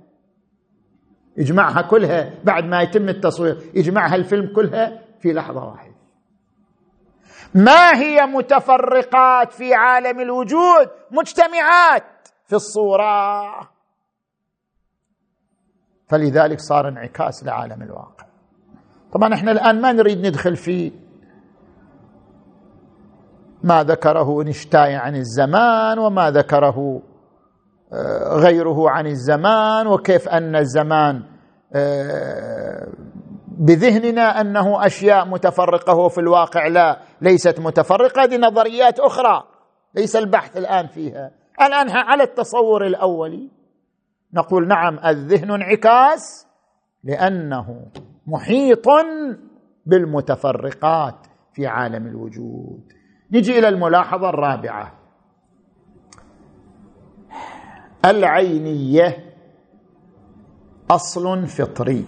يجمعها 1.38 1.82
كلها 1.82 2.34
بعد 2.44 2.64
ما 2.64 2.82
يتم 2.82 3.10
التصوير 3.10 3.58
يجمعها 3.74 4.16
الفيلم 4.16 4.54
كلها 4.56 5.02
في 5.20 5.34
لحظة 5.34 5.66
واحدة. 5.66 5.96
ما 7.56 7.96
هي 7.96 8.26
متفرقات 8.26 9.54
في 9.54 9.74
عالم 9.74 10.20
الوجود؟ 10.20 10.90
مجتمعات 11.12 12.28
في 12.46 12.56
الصورة. 12.56 13.70
فلذلك 16.08 16.60
صار 16.60 16.88
انعكاس 16.88 17.44
لعالم 17.44 17.82
الواقع. 17.82 18.26
طبعا 19.14 19.34
إحنا 19.34 19.52
الآن 19.52 19.82
ما 19.82 19.92
نريد 19.92 20.28
ندخل 20.28 20.56
في 20.56 20.92
ما 23.64 23.84
ذكره 23.84 24.44
نشتاي 24.44 24.96
عن 24.96 25.16
الزمان 25.16 26.00
وما 26.00 26.32
ذكره 26.32 27.02
غيره 28.38 28.90
عن 28.90 29.08
الزمان 29.08 29.88
وكيف 29.88 30.30
أن 30.30 30.56
الزمان 30.56 31.24
آه، 31.76 32.88
بذهننا 33.48 34.42
أنه 34.42 34.86
أشياء 34.86 35.28
متفرقة 35.28 35.96
وفي 35.96 36.18
الواقع 36.18 36.68
لا 36.68 37.00
ليست 37.22 37.60
متفرقة 37.60 38.24
هذه 38.24 38.38
نظريات 38.38 39.00
أخرى 39.00 39.44
ليس 39.96 40.16
البحث 40.16 40.58
الآن 40.58 40.88
فيها. 40.88 41.32
الآن 41.62 41.90
على 41.90 42.24
التصور 42.24 42.86
الاولي 42.86 43.50
نقول 44.34 44.68
نعم 44.68 45.00
الذهن 45.06 45.52
انعكاس 45.52 46.48
لأنه 47.04 47.86
محيط 48.28 48.86
بالمتفرقات 49.86 51.28
في 51.54 51.68
عالم 51.68 52.08
الوجود. 52.08 52.94
نجي 53.32 53.60
إلى 53.60 53.68
الملاحظة 53.68 54.30
الرابعة. 54.30 54.97
العينية 58.10 59.34
أصل 60.92 61.48
فطري. 61.48 62.06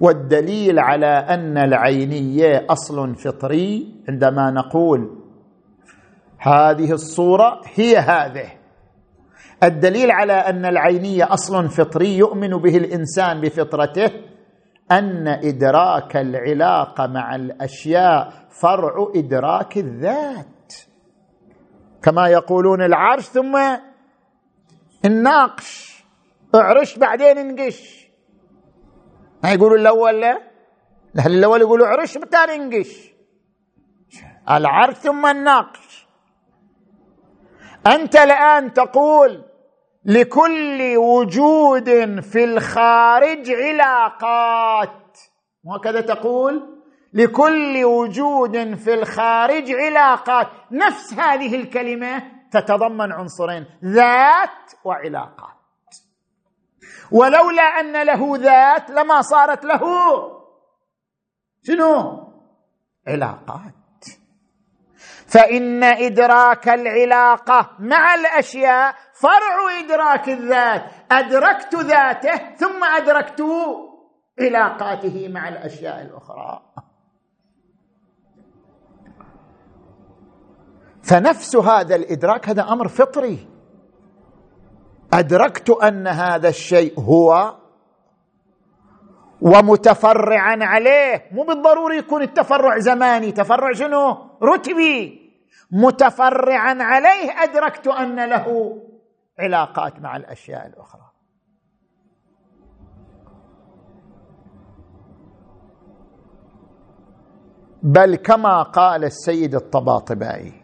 والدليل 0.00 0.78
على 0.78 1.06
أن 1.06 1.58
العينية 1.58 2.66
أصل 2.70 3.14
فطري 3.14 3.94
عندما 4.08 4.50
نقول 4.50 5.18
هذه 6.38 6.92
الصورة 6.92 7.60
هي 7.74 7.96
هذه. 7.96 8.52
الدليل 9.62 10.10
على 10.10 10.32
أن 10.32 10.64
العينية 10.66 11.32
أصل 11.34 11.68
فطري 11.68 12.18
يؤمن 12.18 12.50
به 12.50 12.76
الإنسان 12.76 13.40
بفطرته 13.40 14.10
أن 14.90 15.28
إدراك 15.28 16.16
العلاقه 16.16 17.06
مع 17.06 17.34
الأشياء 17.34 18.32
فرع 18.60 19.12
إدراك 19.14 19.78
الذات. 19.78 20.72
كما 22.02 22.28
يقولون 22.28 22.82
العرش 22.82 23.24
ثم 23.24 23.58
الناقش. 25.04 26.04
اعرش 26.54 26.98
بعدين 26.98 27.38
انقش. 27.38 28.06
ما 29.42 29.52
يقولوا 29.52 29.78
الأول 29.78 30.20
لا؟ 30.20 30.50
الاهل 31.14 31.34
الأول 31.34 31.60
يقولوا 31.60 31.86
عرش 31.86 32.18
بالتالي 32.18 32.54
انقش. 32.56 33.10
العرش 34.50 34.94
ثم 34.94 35.26
الناقش. 35.26 36.06
أنت 37.86 38.16
الآن 38.16 38.72
تقول 38.72 39.44
لكل 40.04 40.96
وجود 40.96 42.20
في 42.20 42.44
الخارج 42.44 43.50
علاقات. 43.50 45.18
وهكذا 45.64 46.00
تقول 46.00 46.80
لكل 47.12 47.84
وجود 47.84 48.74
في 48.74 48.94
الخارج 48.94 49.72
علاقات. 49.72 50.48
نفس 50.70 51.14
هذه 51.14 51.56
الكلمة 51.56 52.39
تتضمن 52.52 53.12
عنصرين 53.12 53.66
ذات 53.84 54.72
وعلاقات. 54.84 55.60
ولولا 57.12 57.62
أن 57.62 58.02
له 58.02 58.36
ذات 58.36 58.90
لما 58.90 59.22
صارت 59.22 59.64
له 59.64 59.80
شنو؟ 61.62 62.26
علاقات. 63.08 63.74
فإن 65.26 65.84
إدراك 65.84 66.68
العلاقة 66.68 67.76
مع 67.78 68.14
الأشياء 68.14 68.94
فرع 69.14 69.78
إدراك 69.80 70.28
الذات. 70.28 70.84
أدركت 71.12 71.74
ذاته 71.74 72.54
ثم 72.56 72.84
أدركت 72.84 73.42
علاقاته 74.40 75.28
مع 75.28 75.48
الأشياء 75.48 76.02
الأخرى. 76.02 76.62
فنفس 81.02 81.56
هذا 81.56 81.96
الإدراك 81.96 82.48
هذا 82.48 82.62
أمر 82.62 82.88
فطري. 82.88 83.48
أدركت 85.12 85.70
أن 85.70 86.06
هذا 86.06 86.48
الشيء 86.48 87.00
هو 87.00 87.56
ومتفرعا 89.40 90.56
عليه. 90.60 91.24
مو 91.32 91.42
بالضروري 91.44 91.96
يكون 91.96 92.22
التفرع 92.22 92.78
زماني. 92.78 93.32
تفرع 93.32 93.72
شنو؟ 93.72 94.16
رتبي. 94.42 95.20
متفرعا 95.72 96.76
عليه 96.80 97.42
أدركت 97.42 97.86
أن 97.88 98.28
له 98.28 98.76
علاقات 99.38 100.00
مع 100.00 100.16
الأشياء 100.16 100.66
الأخرى. 100.66 101.10
بل 107.82 108.16
كما 108.16 108.62
قال 108.62 109.04
السيد 109.04 109.54
الطباطبائي 109.54 110.59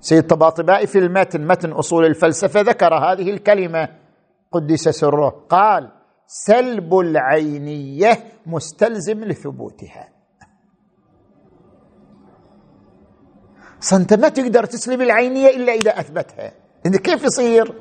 سيد 0.00 0.18
الطباطبائي 0.18 0.86
في 0.86 0.98
المتن 0.98 1.46
متن 1.46 1.72
أصول 1.72 2.04
الفلسفة 2.04 2.60
ذكر 2.60 2.94
هذه 2.94 3.30
الكلمة. 3.30 3.88
قدس 4.52 4.88
سره. 4.88 5.28
قال 5.48 5.92
سلب 6.26 6.98
العينية 6.98 8.24
مستلزم 8.46 9.24
لثبوتها. 9.24 10.08
انت 13.92 14.14
ما 14.14 14.28
تقدر 14.28 14.64
تسلب 14.64 15.00
العينية 15.00 15.48
إلا 15.48 15.72
إذا 15.72 16.00
أثبتها. 16.00 16.52
كيف 16.84 17.24
يصير؟ 17.24 17.74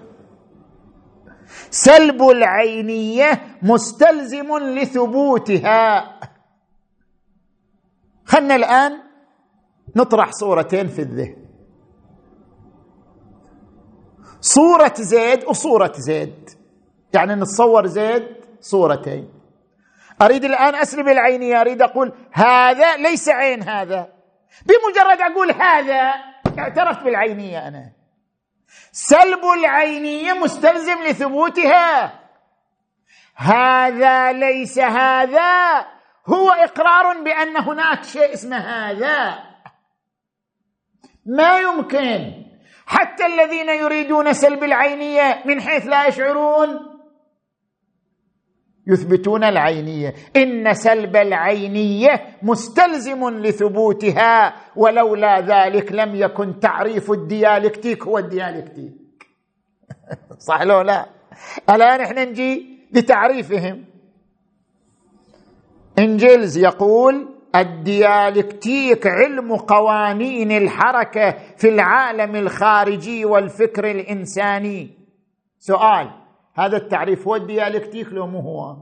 سلب 1.69 2.21
العينية 2.21 3.57
مستلزم 3.61 4.57
لثبوتها. 4.57 6.19
خلنا 8.25 8.55
الآن 8.55 8.91
نطرح 9.95 10.31
صورتين 10.31 10.87
في 10.87 11.01
الذهن. 11.01 11.48
صورة 14.41 14.93
زيد 14.93 15.45
وصورة 15.45 15.91
زيد. 15.95 16.49
يعني 17.13 17.35
نتصور 17.35 17.87
زيد 17.87 18.27
صورتين. 18.59 19.33
أريد 20.21 20.45
الآن 20.45 20.75
اسلب 20.75 21.07
العينيه 21.07 21.61
أريد 21.61 21.81
أقول 21.81 22.13
هذا 22.31 22.97
ليس 22.97 23.29
عين 23.29 23.69
هذا. 23.69 24.13
بمجرد 24.65 25.21
أقول 25.21 25.51
هذا 25.51 26.13
اعترفت 26.59 27.03
بالعينية 27.03 27.67
أنا. 27.67 27.91
سلب 28.91 29.43
العينية 29.59 30.33
مستلزم 30.33 31.03
لثبوتها. 31.03 32.19
هذا 33.35 34.31
ليس 34.31 34.79
هذا. 34.79 35.79
هو 36.27 36.49
إقرار 36.49 37.23
بأن 37.23 37.57
هناك 37.57 38.03
شيء 38.03 38.33
اسمه 38.33 38.57
هذا. 38.57 39.39
ما 41.25 41.59
يمكن 41.59 42.38
حتى 42.89 43.25
الذين 43.25 43.69
يريدون 43.69 44.33
سلب 44.33 44.63
العينية 44.63 45.43
من 45.45 45.61
حيث 45.61 45.87
لا 45.87 46.07
يشعرون. 46.07 46.69
يثبتون 48.87 49.43
العينية. 49.43 50.13
إن 50.35 50.73
سلب 50.73 51.15
العينية 51.15 52.37
مستلزم 52.43 53.29
لثبوتها 53.29 54.55
ولولا 54.75 55.39
ذلك 55.39 55.91
لم 55.91 56.15
يكن 56.15 56.59
تعريف 56.59 57.11
الديالكتيك 57.11 58.03
هو 58.03 58.17
الديالكتيك. 58.17 59.27
صح 60.47 60.61
لو 60.61 60.81
لا؟ 60.81 61.05
الآن 61.69 62.01
إحنا 62.01 62.25
نجي 62.25 62.79
لتعريفهم. 62.93 63.85
انجلز 65.99 66.57
يقول 66.57 67.38
الديالكتيك 67.55 69.07
علم 69.07 69.55
قوانين 69.55 70.51
الحركة 70.51 71.31
في 71.57 71.69
العالم 71.69 72.35
الخارجي 72.35 73.25
والفكر 73.25 73.91
الإنساني. 73.91 74.97
سؤال 75.59 76.11
هذا 76.53 76.77
التعريف 76.77 77.27
هو 77.27 77.35
الديالكتيك 77.35 78.13
لو 78.13 78.27
مو 78.27 78.39
هو؟ 78.39 78.77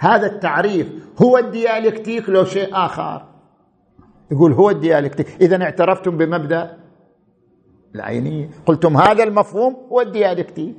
هذا 0.00 0.26
التعريف 0.26 0.92
هو 1.22 1.38
الديالكتيك 1.38 2.28
لو 2.28 2.44
شيء 2.44 2.68
آخر. 2.72 3.26
يقول 4.30 4.52
هو 4.52 4.70
الديالكتيك. 4.70 5.28
إذا 5.40 5.62
اعترفتم 5.62 6.16
بمبدأ 6.16 6.78
العينية 7.94 8.50
قلتم 8.66 8.96
هذا 8.96 9.24
المفهوم 9.24 9.76
هو 9.92 10.00
الديالكتيك. 10.00 10.76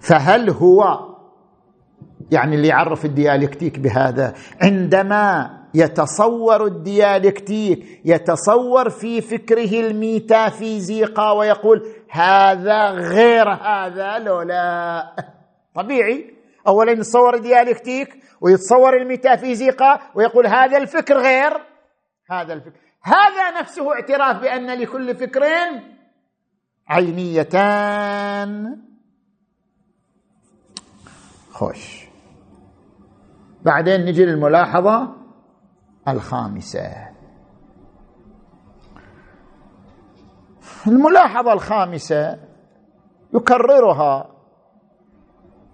فهل 0.00 0.50
هو 0.50 1.13
يعني 2.30 2.56
اللي 2.56 2.68
يعرف 2.68 3.04
الديالكتيك 3.04 3.78
بهذا 3.78 4.34
عندما 4.62 5.50
يتصور 5.74 6.66
الديالكتيك 6.66 8.00
يتصور 8.04 8.90
في 8.90 9.20
فكره 9.20 9.80
الميتافيزيقا 9.80 11.32
ويقول 11.32 11.86
هذا 12.10 12.90
غير 12.90 13.48
هذا 13.48 14.18
لو 14.18 14.42
لا. 14.42 15.16
طبيعي. 15.74 16.34
اولا 16.66 16.92
يتصور 16.92 17.34
الديالكتيك 17.34 18.08
ويتصور 18.40 18.96
الميتافيزيقا 18.96 20.00
ويقول 20.14 20.46
هذا 20.46 20.78
الفكر 20.78 21.18
غير 21.18 21.52
هذا 22.30 22.52
الفكر. 22.52 22.80
هذا 23.02 23.60
نفسه 23.60 23.92
اعتراف 23.92 24.40
بأن 24.40 24.78
لكل 24.78 25.14
فكر 25.14 25.42
عينيتان. 26.88 28.76
خوش. 31.50 32.03
بعدين 33.64 34.00
نجي 34.04 34.24
للملاحظة 34.24 35.08
الخامسة. 36.08 37.14
الملاحظة 40.86 41.52
الخامسة 41.52 42.38
يكررها 43.34 44.30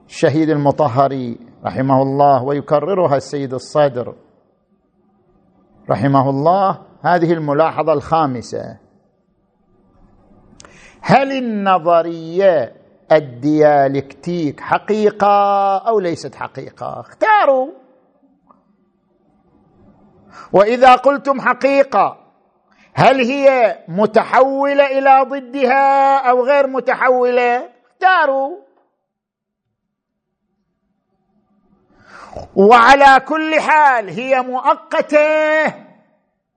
الشهيد 0.07 0.49
المطهري 0.51 1.39
رحمه 1.65 2.03
الله 2.03 2.43
ويكررها 2.45 3.17
السيد 3.17 3.55
الصدر 3.55 4.15
رحمه 5.91 6.31
الله. 6.31 6.79
هذه 7.03 7.33
الملاحظة 7.33 7.93
الخامسة. 7.93 8.79
هل 11.01 11.33
النظرية 11.33 12.73
الديالكتيك 13.13 14.61
حقيقة 14.61 15.79
أو 15.79 16.01
ليست 16.01 16.35
حقيقة؟ 16.35 17.01
اختاروا. 17.01 17.80
وإذا 20.53 20.95
قلتم 20.95 21.41
حقيقة 21.41 22.21
هل 22.95 23.21
هي 23.21 23.79
متحولة 23.89 24.99
إلى 24.99 25.27
ضدها 25.29 26.17
أو 26.31 26.45
غير 26.45 26.67
متحولة؟ 26.67 27.71
اختاروا. 27.91 28.57
وعلى 32.57 33.21
كل 33.21 33.61
حال 33.61 34.09
هي 34.09 34.41
مؤقتة 34.41 35.67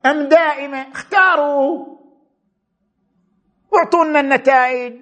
أم 0.05 0.28
دائمة؟ 0.28 0.91
اختاروا. 0.91 1.86
واعطونا 3.71 4.19
النتائج. 4.19 4.93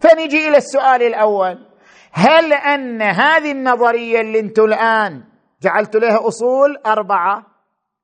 فنجي 0.00 0.48
إلى 0.48 0.56
السؤال 0.56 1.02
الأول. 1.02 1.66
هل 2.12 2.52
أن 2.52 3.02
هذه 3.02 3.52
النظرية 3.52 4.20
اللي 4.20 4.40
أنتم 4.40 4.64
الآن 4.64 5.29
جعلت 5.62 5.96
لها 5.96 6.28
أصول 6.28 6.76
أربعة 6.86 7.46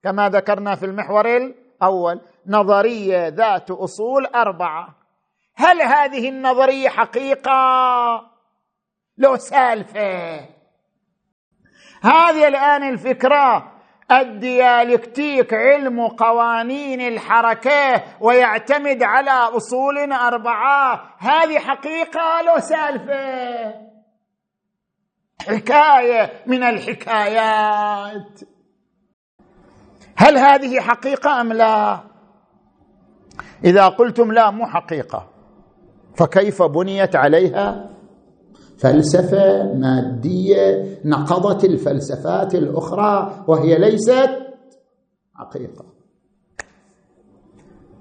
كما 0.03 0.29
ذكرنا 0.29 0.75
في 0.75 0.87
المحور 0.87 1.37
الأول. 1.37 2.21
نظرية 2.47 3.29
ذات 3.29 3.71
أصول 3.71 4.27
أربعة. 4.27 4.95
هل 5.57 5.83
هذه 5.83 6.29
النظرية 6.29 6.89
حقيقة؟ 6.89 7.57
لو 9.19 9.37
سالفة. 9.37 10.41
هذه 12.03 12.49
الآن 12.49 12.83
الفكرة. 12.89 13.73
الديالكتيك 14.13 15.55
علم 15.55 16.09
قوانين 16.09 17.01
الحركة 17.01 18.03
ويعتمد 18.21 19.03
على 19.03 19.31
أصول 19.31 20.13
أربعة. 20.13 21.15
هذه 21.19 21.59
حقيقة؟ 21.59 22.43
لو 22.43 22.59
سالفة. 22.59 23.96
حكاية 25.47 26.33
من 26.47 26.63
الحكايات. 26.63 28.41
هل 30.17 30.39
هذه 30.39 30.81
حقيقة 30.81 31.41
أم 31.41 31.53
لا؟ 31.53 32.01
إذا 33.65 33.89
قلتم 33.89 34.33
لا 34.33 34.51
مو 34.51 34.67
حقيقة. 34.67 35.29
فكيف 36.17 36.63
بنيت 36.63 37.17
عليها؟ 37.17 37.91
فلسفة 38.79 39.75
مادية 39.75 40.99
نقضت 41.05 41.65
الفلسفات 41.65 42.55
الأخرى 42.55 43.45
وهي 43.49 43.79
ليست 43.79 44.31
حقيقة. 45.35 45.85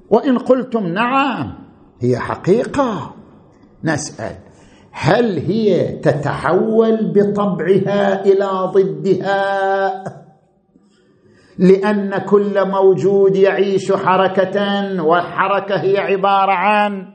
وإن 0.10 0.38
قلتم 0.38 0.88
نعم 0.88 1.58
هي 2.02 2.20
حقيقة. 2.20 3.16
نسأل. 3.84 4.45
هل 4.98 5.40
هي 5.40 5.98
تتحول 5.98 7.14
بطبعها 7.16 8.26
إلى 8.26 8.50
ضدها؟ 8.74 10.04
لأن 11.58 12.18
كل 12.18 12.70
موجود 12.70 13.36
يعيش 13.36 13.92
حركه 13.92 15.04
والحركة 15.04 15.76
هي 15.82 15.98
عبارة 15.98 16.52
عن 16.52 17.14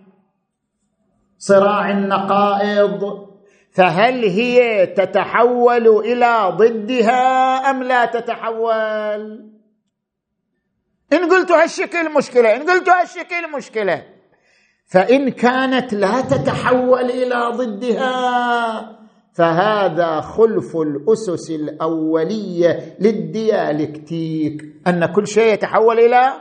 صراع 1.38 1.90
النقائض. 1.90 3.26
فهل 3.70 4.24
هي 4.24 4.86
تتحول 4.86 5.88
إلى 5.88 6.52
ضدها 6.56 7.56
أم 7.70 7.82
لا 7.82 8.04
تتحول؟ 8.04 9.50
إن 11.12 11.30
قلت 11.30 11.50
هالشكل 11.50 12.14
مشكلة 12.14 12.56
إن 12.56 12.70
قلت 12.70 12.88
هالشكل 12.88 13.52
مشكلة. 13.56 14.19
فإن 14.90 15.28
كانت 15.28 15.94
لا 15.94 16.20
تتحول 16.20 17.10
إلى 17.10 17.56
ضدها 17.56 19.00
فهذا 19.32 20.20
خلف 20.20 20.76
الأسس 20.76 21.50
الأولية 21.50 22.96
للديالكتيك 23.00 24.62
أن 24.86 25.06
كل 25.06 25.26
شيء 25.26 25.52
يتحول 25.52 25.98
إلى 25.98 26.32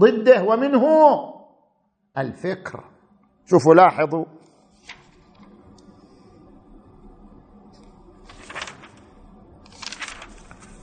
ضده 0.00 0.42
ومنه 0.42 0.84
الفكر. 2.18 2.84
شوفوا 3.46 3.74
لاحظوا. 3.74 4.24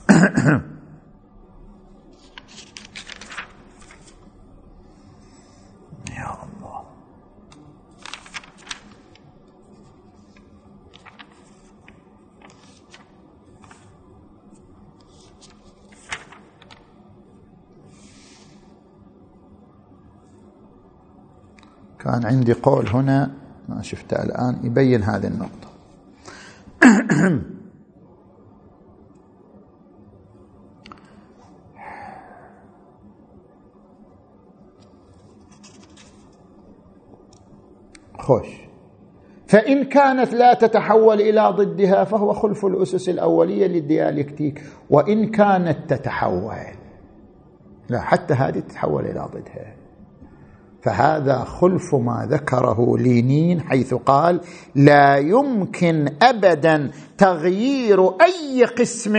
كان 22.06 22.26
عندي 22.26 22.54
قول 22.54 22.88
هنا 22.88 23.32
ما 23.70 23.82
شفته 23.82 24.24
الآن 24.24 24.60
يبين 24.64 25.04
هذه 25.04 25.28
النقطة. 25.28 25.68
خوش. 38.20 38.48
فإن 39.48 39.84
كانت 39.84 40.34
لا 40.34 40.54
تتحول 40.54 41.22
إلى 41.22 41.54
ضدها 41.58 42.04
فهو 42.04 42.34
خلف 42.34 42.66
الأسس 42.66 43.10
الأولية 43.10 43.68
للديالكتيك. 43.68 44.64
وإن 44.90 45.32
كانت 45.32 45.94
تتحول 45.94 46.56
لا 47.90 48.02
حتى 48.02 48.34
هذه 48.34 48.60
تتحول 48.60 49.06
إلى 49.06 49.30
ضدها. 49.34 49.75
فهذا 50.86 51.44
خلف 51.44 51.96
ما 51.96 52.28
ذكره 52.32 52.98
لينين 52.98 53.62
حيث 53.62 53.94
قال 53.94 54.42
لا 54.76 55.18
يمكن 55.18 56.16
ابدا 56.22 56.92
تغيير 57.18 58.22
أي 58.22 58.66
قسم 58.66 59.14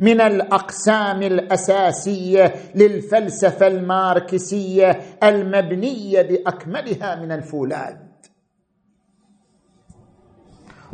من 0.00 0.20
الأقسام 0.20 1.22
الأساسية 1.22 2.54
للفلسفة 2.74 3.66
الماركسية 3.66 5.00
المبنية 5.22 6.22
بأكملها 6.22 7.14
من 7.14 7.32
الفولاد. 7.32 8.10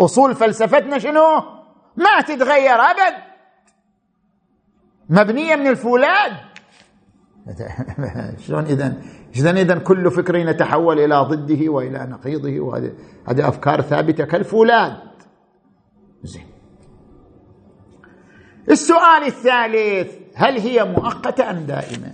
أصول 0.00 0.34
فلسفتنا 0.34 0.98
شنو؟ 0.98 1.42
ما 1.96 2.20
تتغير 2.20 2.80
ابد 2.80 3.14
مبنية 5.08 5.56
من 5.56 5.66
الفولاد. 5.66 6.32
شلون 8.46 8.64
اذا 8.64 8.94
اذا 9.36 9.50
اذا 9.50 9.78
كل 9.78 10.10
فكر 10.10 10.36
يتحول 10.36 10.98
إلى 10.98 11.16
ضده 11.16 11.68
وإلى 11.68 11.98
نقيضه؟ 11.98 12.60
وهذه 12.60 12.92
هذه 13.28 13.48
أفكار 13.48 13.80
ثابتة 13.80 14.24
كالفولاد. 14.24 14.96
زين. 16.22 16.46
السؤال 18.70 19.22
الثالث 19.26 20.14
هل 20.34 20.58
هي 20.58 20.84
مؤقتة 20.84 21.50
أم 21.50 21.56
دائمة؟ 21.56 22.12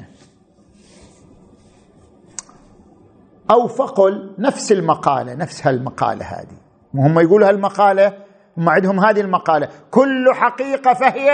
أو 3.50 3.68
فقل 3.68 4.34
نفس 4.38 4.72
المقالة 4.72 5.34
نفس 5.34 5.66
هالمقالة 5.66 6.24
هذه. 6.24 6.58
هم 6.94 7.18
يقولوا 7.18 7.48
هالمقالة 7.48 8.18
هم 8.56 8.68
عندهم 8.68 9.00
هذه 9.00 9.20
المقالة. 9.20 9.68
كل 9.90 10.26
حقيقة 10.34 10.94
فهي 10.94 11.30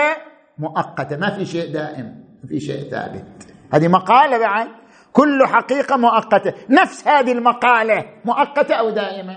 مؤقتة 0.59 1.16
ما 1.16 1.30
في 1.36 1.46
شيء 1.46 1.72
دائم 1.72 2.24
ما 2.42 2.49
في 2.49 2.61
شيء 2.61 2.90
ثابت. 2.90 3.47
هذه 3.73 3.89
مقالة 3.89 4.39
بعد. 4.39 4.69
كل 5.12 5.47
حقيقة 5.47 5.97
مؤقتة. 5.97 6.55
نفس 6.71 7.09
هذه 7.09 7.33
المقالة. 7.33 8.05
مؤقتة 8.25 8.75
أو 8.75 8.91
دائمة؟ 8.91 9.37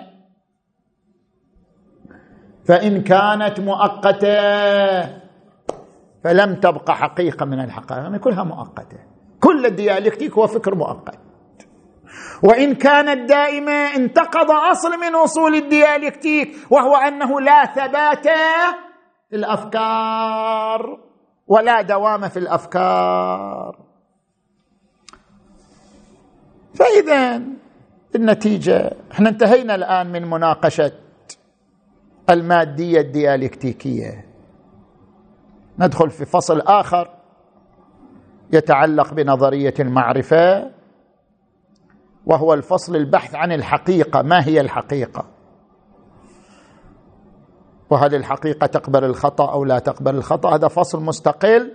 فإن 2.68 3.02
كانت 3.02 3.60
مؤقتة 3.60 4.42
فلم 6.24 6.56
تبقى 6.56 6.96
حقيقة 6.96 7.46
من 7.46 7.60
الحقائق. 7.60 8.02
يعني 8.04 8.20
كلها 8.20 8.44
مؤقتة. 8.44 8.98
كل 9.40 9.66
الديالكتيك 9.66 10.34
هو 10.34 10.48
فكر 10.48 10.76
مؤقت. 10.76 11.20
وإن 12.44 12.76
كانت 12.76 13.30
دائمة 13.30 13.96
انتقض 13.96 14.52
أصل 14.52 15.00
من 15.00 15.16
أصول 15.16 15.56
الديالكتيك 15.56 16.56
وهو 16.70 16.96
أنه 16.96 17.42
لا 17.42 17.66
ثبات 17.66 18.28
في 19.30 19.36
الافكار 19.36 20.98
ولا 21.48 21.82
دوام 21.82 22.30
في 22.30 22.38
الأفكار. 22.40 23.91
فإذا 26.74 27.42
النتيجة 28.16 28.94
إحنا 29.12 29.30
انتهينا 29.30 29.76
الآن 29.76 30.12
من 30.12 30.30
مناقشة 30.30 30.92
المادية 32.30 33.02
الديالكتيكية. 33.02 34.26
ندخل 35.80 36.10
في 36.10 36.26
فصل 36.26 36.62
آخر 36.62 37.10
يتعلق 38.54 39.14
بنظرية 39.14 39.74
المعرفة 39.80 40.72
وهو 42.26 42.54
الفصل 42.54 42.96
البحث 42.96 43.36
عن 43.36 43.52
الحقيقة. 43.52 44.22
ما 44.22 44.48
هي 44.48 44.62
الحقيقة؟ 44.62 45.26
وهل 47.90 48.16
الحقيقة 48.16 48.68
تقبل 48.68 49.04
الخطأ 49.04 49.52
أو 49.52 49.66
لا 49.66 49.80
تقبل 49.80 50.16
الخطأ؟ 50.16 50.56
هذا 50.56 50.68
فصل 50.68 51.04
مستقل 51.04 51.72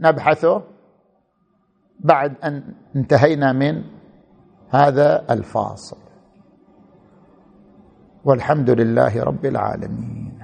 نبحثه 0.00 0.62
بعد 2.00 2.34
أن 2.44 2.74
انتهينا 2.96 3.52
من 3.52 3.99
هذا 4.70 5.24
الفاصل. 5.30 5.96
والحمد 8.24 8.70
لله 8.70 9.22
رب 9.22 9.46
العالمين. 9.46 10.39